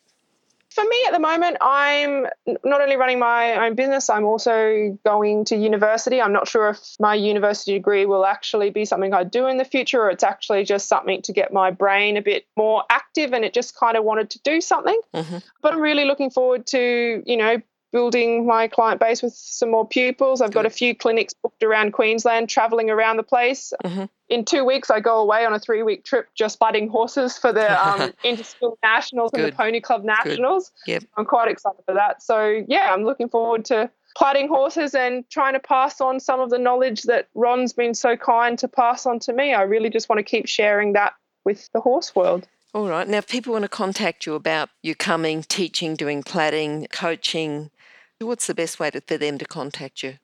For 0.73 0.83
me 0.83 1.03
at 1.05 1.13
the 1.13 1.19
moment, 1.19 1.57
I'm 1.61 2.25
not 2.65 2.81
only 2.81 2.95
running 2.95 3.19
my 3.19 3.67
own 3.67 3.75
business, 3.75 4.09
I'm 4.09 4.25
also 4.25 4.97
going 5.05 5.45
to 5.45 5.55
university. 5.55 6.19
I'm 6.19 6.33
not 6.33 6.47
sure 6.47 6.69
if 6.69 6.79
my 6.99 7.13
university 7.13 7.73
degree 7.73 8.07
will 8.07 8.25
actually 8.25 8.71
be 8.71 8.83
something 8.83 9.13
I 9.13 9.23
do 9.23 9.45
in 9.45 9.57
the 9.57 9.65
future 9.65 10.01
or 10.01 10.09
it's 10.09 10.23
actually 10.23 10.63
just 10.63 10.87
something 10.87 11.21
to 11.23 11.31
get 11.31 11.53
my 11.53 11.69
brain 11.69 12.17
a 12.17 12.23
bit 12.23 12.47
more 12.57 12.83
active 12.89 13.33
and 13.33 13.45
it 13.45 13.53
just 13.53 13.75
kind 13.77 13.95
of 13.95 14.03
wanted 14.03 14.31
to 14.31 14.39
do 14.39 14.61
something. 14.61 14.99
hmm 15.13 15.37
But 15.61 15.73
I'm 15.73 15.79
really 15.79 16.05
looking 16.05 16.31
forward 16.31 16.65
to, 16.67 17.21
you 17.23 17.37
know, 17.37 17.61
building 17.93 18.45
my 18.45 18.67
client 18.67 18.99
base 18.99 19.21
with 19.21 19.33
some 19.33 19.71
more 19.71 19.87
pupils. 19.87 20.41
I've 20.41 20.51
got 20.51 20.65
a 20.65 20.69
few 20.69 20.93
clinics 20.95 21.33
booked 21.33 21.63
around 21.63 21.93
Queensland, 21.93 22.49
traveling 22.49 22.89
around 22.89 23.17
the 23.17 23.23
place. 23.23 23.71
Mhm. 23.85 24.09
In 24.29 24.43
two 24.43 24.65
weeks, 24.65 24.89
I 24.89 24.99
go 24.99 25.19
away 25.21 25.45
on 25.45 25.53
a 25.53 25.59
three 25.59 25.83
week 25.83 26.03
trip 26.03 26.27
just 26.33 26.57
budding 26.57 26.89
horses 26.89 27.37
for 27.37 27.53
the 27.53 27.71
um, 27.87 28.11
Interschool 28.25 28.75
Nationals 28.83 29.31
and 29.33 29.45
the 29.45 29.51
Pony 29.51 29.79
Club 29.79 30.03
Nationals. 30.03 30.71
Yep. 30.87 31.03
I'm 31.15 31.25
quite 31.25 31.49
excited 31.49 31.81
for 31.85 31.93
that. 31.93 32.23
So, 32.23 32.63
yeah, 32.67 32.91
I'm 32.91 33.03
looking 33.03 33.29
forward 33.29 33.63
to 33.65 33.91
plaiting 34.17 34.47
horses 34.47 34.95
and 34.95 35.27
trying 35.29 35.53
to 35.53 35.59
pass 35.59 36.01
on 36.01 36.19
some 36.19 36.39
of 36.39 36.49
the 36.49 36.57
knowledge 36.59 37.03
that 37.03 37.27
Ron's 37.35 37.73
been 37.73 37.93
so 37.93 38.17
kind 38.17 38.57
to 38.59 38.67
pass 38.67 39.05
on 39.05 39.19
to 39.19 39.33
me. 39.33 39.53
I 39.53 39.61
really 39.61 39.89
just 39.91 40.09
want 40.09 40.17
to 40.17 40.23
keep 40.23 40.47
sharing 40.47 40.93
that 40.93 41.13
with 41.45 41.69
the 41.73 41.79
horse 41.79 42.15
world. 42.15 42.47
All 42.73 42.87
right. 42.87 43.07
Now, 43.07 43.17
if 43.19 43.27
people 43.27 43.53
want 43.53 43.63
to 43.63 43.69
contact 43.69 44.25
you 44.25 44.33
about 44.33 44.69
you 44.81 44.95
coming, 44.95 45.43
teaching, 45.43 45.95
doing 45.95 46.23
plaiting, 46.23 46.87
coaching, 46.91 47.69
what's 48.19 48.47
the 48.47 48.53
best 48.55 48.79
way 48.79 48.89
to, 48.91 49.01
for 49.01 49.17
them 49.17 49.37
to 49.37 49.45
contact 49.45 50.03
you? 50.03 50.15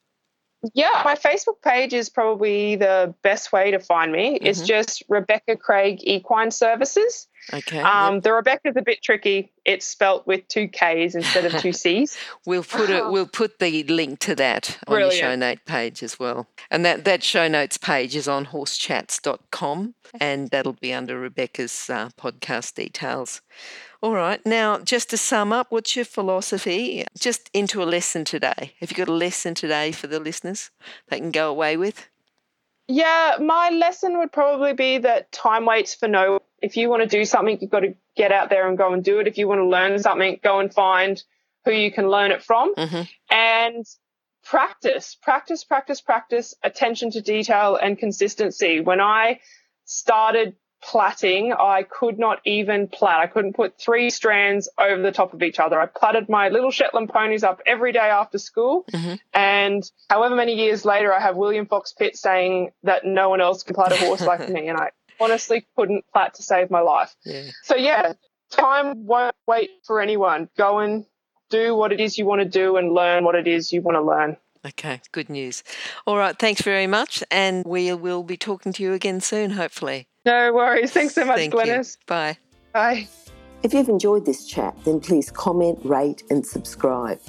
Yeah, 0.73 1.03
my 1.05 1.15
Facebook 1.15 1.61
page 1.63 1.93
is 1.93 2.09
probably 2.09 2.75
the 2.75 3.13
best 3.23 3.53
way 3.53 3.71
to 3.71 3.79
find 3.79 4.11
me. 4.11 4.37
It's 4.41 4.61
Mhm. 4.61 4.65
just 4.67 5.07
Rebekka 5.07 5.57
Craig 5.57 5.99
Equine 6.03 6.51
Services. 6.51 7.27
Okay. 7.53 7.77
yep. 7.77 7.85
Um, 7.85 8.19
the 8.19 8.31
Rebekka's 8.31 8.75
a 8.75 8.81
bit 8.81 9.01
tricky. 9.01 9.53
It's 9.63 9.85
spelt 9.87 10.27
with 10.27 10.45
two 10.49 10.67
K's 10.67 11.15
instead 11.15 11.45
of 11.45 11.61
two 11.61 11.71
C's. 11.83 12.17
We'll 12.45 12.65
put 12.65 12.89
it. 12.89 13.05
We'll 13.09 13.25
put 13.25 13.59
the 13.59 13.83
link 13.85 14.19
to 14.19 14.35
that 14.35 14.77
on 14.85 14.99
your 14.99 15.11
show 15.11 15.19
Brilliant. 15.21 15.39
note 15.39 15.59
page 15.65 16.03
as 16.03 16.19
well. 16.19 16.47
And 16.69 16.83
that 16.83 17.05
that 17.05 17.23
show 17.23 17.47
notes 17.47 17.77
page 17.77 18.13
is 18.13 18.27
on 18.27 18.47
horsechats.com, 18.47 19.95
and 20.19 20.49
that'll 20.49 20.73
be 20.73 20.93
under 20.93 21.17
Rebekka's 21.29 21.89
uh, 21.89 22.09
podcast 22.19 22.75
details. 22.75 23.41
All 24.01 24.13
right. 24.13 24.43
Now, 24.45 24.79
just 24.79 25.09
to 25.09 25.17
sum 25.17 25.51
up, 25.51 25.67
what's 25.71 25.95
your 25.95 26.05
philosophy? 26.05 27.05
Just 27.17 27.49
into 27.53 27.83
a 27.83 27.85
lesson 27.85 28.23
today. 28.23 28.73
Have 28.79 28.91
you 28.91 28.97
got 28.97 29.09
a 29.09 29.13
lesson 29.13 29.55
today 29.55 29.91
for 29.91 30.07
the 30.07 30.19
listeners 30.19 30.71
they 31.09 31.19
can 31.19 31.31
go 31.31 31.49
away 31.49 31.75
with? 31.75 32.07
Yeah, 32.87 33.35
my 33.39 33.69
lesson 33.69 34.17
would 34.19 34.31
probably 34.31 34.73
be 34.73 34.99
that 34.99 35.31
time 35.31 35.65
waits 35.65 35.93
for 35.93 36.07
no 36.07 36.31
one. 36.31 36.41
If 36.61 36.75
you 36.75 36.89
want 36.89 37.03
to 37.03 37.07
do 37.07 37.25
something, 37.25 37.57
you've 37.59 37.69
got 37.69 37.81
to 37.81 37.93
get 38.15 38.31
out 38.31 38.49
there 38.49 38.67
and 38.67 38.77
go 38.77 38.93
and 38.93 39.03
do 39.03 39.19
it. 39.19 39.27
If 39.27 39.37
you 39.37 39.47
want 39.47 39.59
to 39.59 39.65
learn 39.65 39.99
something, 39.99 40.39
go 40.43 40.59
and 40.59 40.73
find 40.73 41.21
who 41.65 41.71
you 41.71 41.91
can 41.91 42.09
learn 42.09 42.31
it 42.31 42.41
from. 42.41 42.73
hmm 42.75 43.01
and 43.29 43.85
practice, 44.43 45.15
practice, 45.21 45.63
practice, 45.63 46.01
practice, 46.01 46.55
attention 46.63 47.11
to 47.11 47.21
detail 47.21 47.75
and 47.75 47.97
consistency. 47.97 48.79
When 48.79 48.99
I 48.99 49.41
started 49.85 50.55
plaiting, 50.81 51.53
I 51.53 51.83
could 51.83 52.17
not 52.19 52.39
even 52.45 52.87
plait. 52.87 53.15
I 53.15 53.27
couldn't 53.27 53.53
put 53.53 53.77
three 53.77 54.09
strands 54.09 54.69
over 54.77 55.01
the 55.01 55.11
top 55.11 55.33
of 55.33 55.43
each 55.43 55.59
other. 55.59 55.79
I 55.79 55.85
plaited 55.85 56.29
my 56.29 56.49
little 56.49 56.71
Shetland 56.71 57.09
ponies 57.09 57.43
up 57.43 57.61
every 57.65 57.91
day 57.91 57.99
after 57.99 58.37
school. 58.37 58.85
Mhm. 58.91 59.19
And 59.33 59.91
however 60.09 60.35
many 60.35 60.53
years 60.55 60.85
later, 60.85 61.13
I 61.13 61.19
have 61.19 61.35
William 61.35 61.65
Fox 61.65 61.93
Pitt 61.93 62.17
saying 62.17 62.71
that 62.83 63.05
no 63.05 63.29
one 63.29 63.41
else 63.41 63.63
can 63.63 63.75
plait 63.75 63.91
a 63.91 63.97
horse 63.97 64.21
like 64.21 64.47
me. 64.49 64.67
And 64.67 64.77
I 64.77 64.91
honestly 65.19 65.65
couldn't 65.75 66.05
plait 66.13 66.33
to 66.35 66.43
save 66.43 66.69
my 66.71 66.81
life. 66.81 67.15
Yeah. 67.25 67.43
So 67.63 67.75
yeah, 67.75 68.13
time 68.51 69.05
won't 69.05 69.35
wait 69.47 69.69
for 69.85 70.01
anyone. 70.01 70.49
Go 70.57 70.79
and 70.79 71.05
do 71.49 71.75
what 71.75 71.91
it 71.91 71.99
is 71.99 72.17
you 72.17 72.25
want 72.25 72.41
to 72.41 72.45
do 72.47 72.77
and 72.77 72.91
learn 72.93 73.23
what 73.23 73.35
it 73.35 73.47
is 73.47 73.71
you 73.73 73.81
want 73.81 73.95
to 73.95 74.01
learn. 74.01 74.37
Okay. 74.67 74.99
Good 75.13 75.29
news. 75.29 75.63
All 76.05 76.17
right. 76.17 76.37
Thanks 76.37 76.61
very 76.61 76.85
much, 76.85 77.23
and 77.31 77.63
we 77.65 77.93
will 77.93 78.23
be 78.23 78.35
talking 78.35 78.73
to 78.73 78.83
you 78.83 78.91
again 78.91 79.21
soon, 79.21 79.51
hopefully. 79.51 80.08
No 80.29 80.53
worries. 80.53 80.91
Thanks 80.91 81.15
so 81.15 81.25
much, 81.25 81.37
Thank 81.37 81.53
you. 81.53 81.59
Glenys. 81.59 81.97
Bye. 82.05 82.37
Bye. 82.71 83.07
If 83.63 83.73
you've 83.73 83.89
enjoyed 83.89 84.25
this 84.25 84.45
chat, 84.45 84.77
then 84.85 84.99
please 84.99 85.31
comment, 85.31 85.79
rate, 85.83 86.21
and 86.29 86.45
subscribe. 86.45 87.19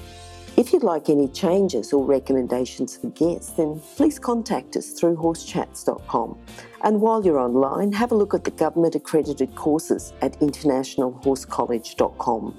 If 0.58 0.72
you'd 0.72 0.82
like 0.82 1.08
any 1.08 1.28
changes 1.28 1.94
or 1.94 2.04
recommendations 2.04 2.98
for 2.98 3.08
guests, 3.10 3.52
then 3.52 3.80
please 3.96 4.18
contact 4.18 4.76
us 4.76 4.92
through 4.92 5.16
horsechats.com. 5.16 6.38
And 6.82 7.00
while 7.00 7.24
you're 7.24 7.38
online, 7.38 7.92
have 7.92 8.12
a 8.12 8.14
look 8.14 8.34
at 8.34 8.44
the 8.44 8.50
government 8.50 8.94
accredited 8.94 9.54
courses 9.54 10.12
at 10.20 10.38
internationalhorsecollege.com. 10.40 12.54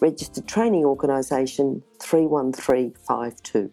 Registered 0.00 0.46
Training 0.46 0.84
Organisation 0.84 1.82
31352. 2.00 3.72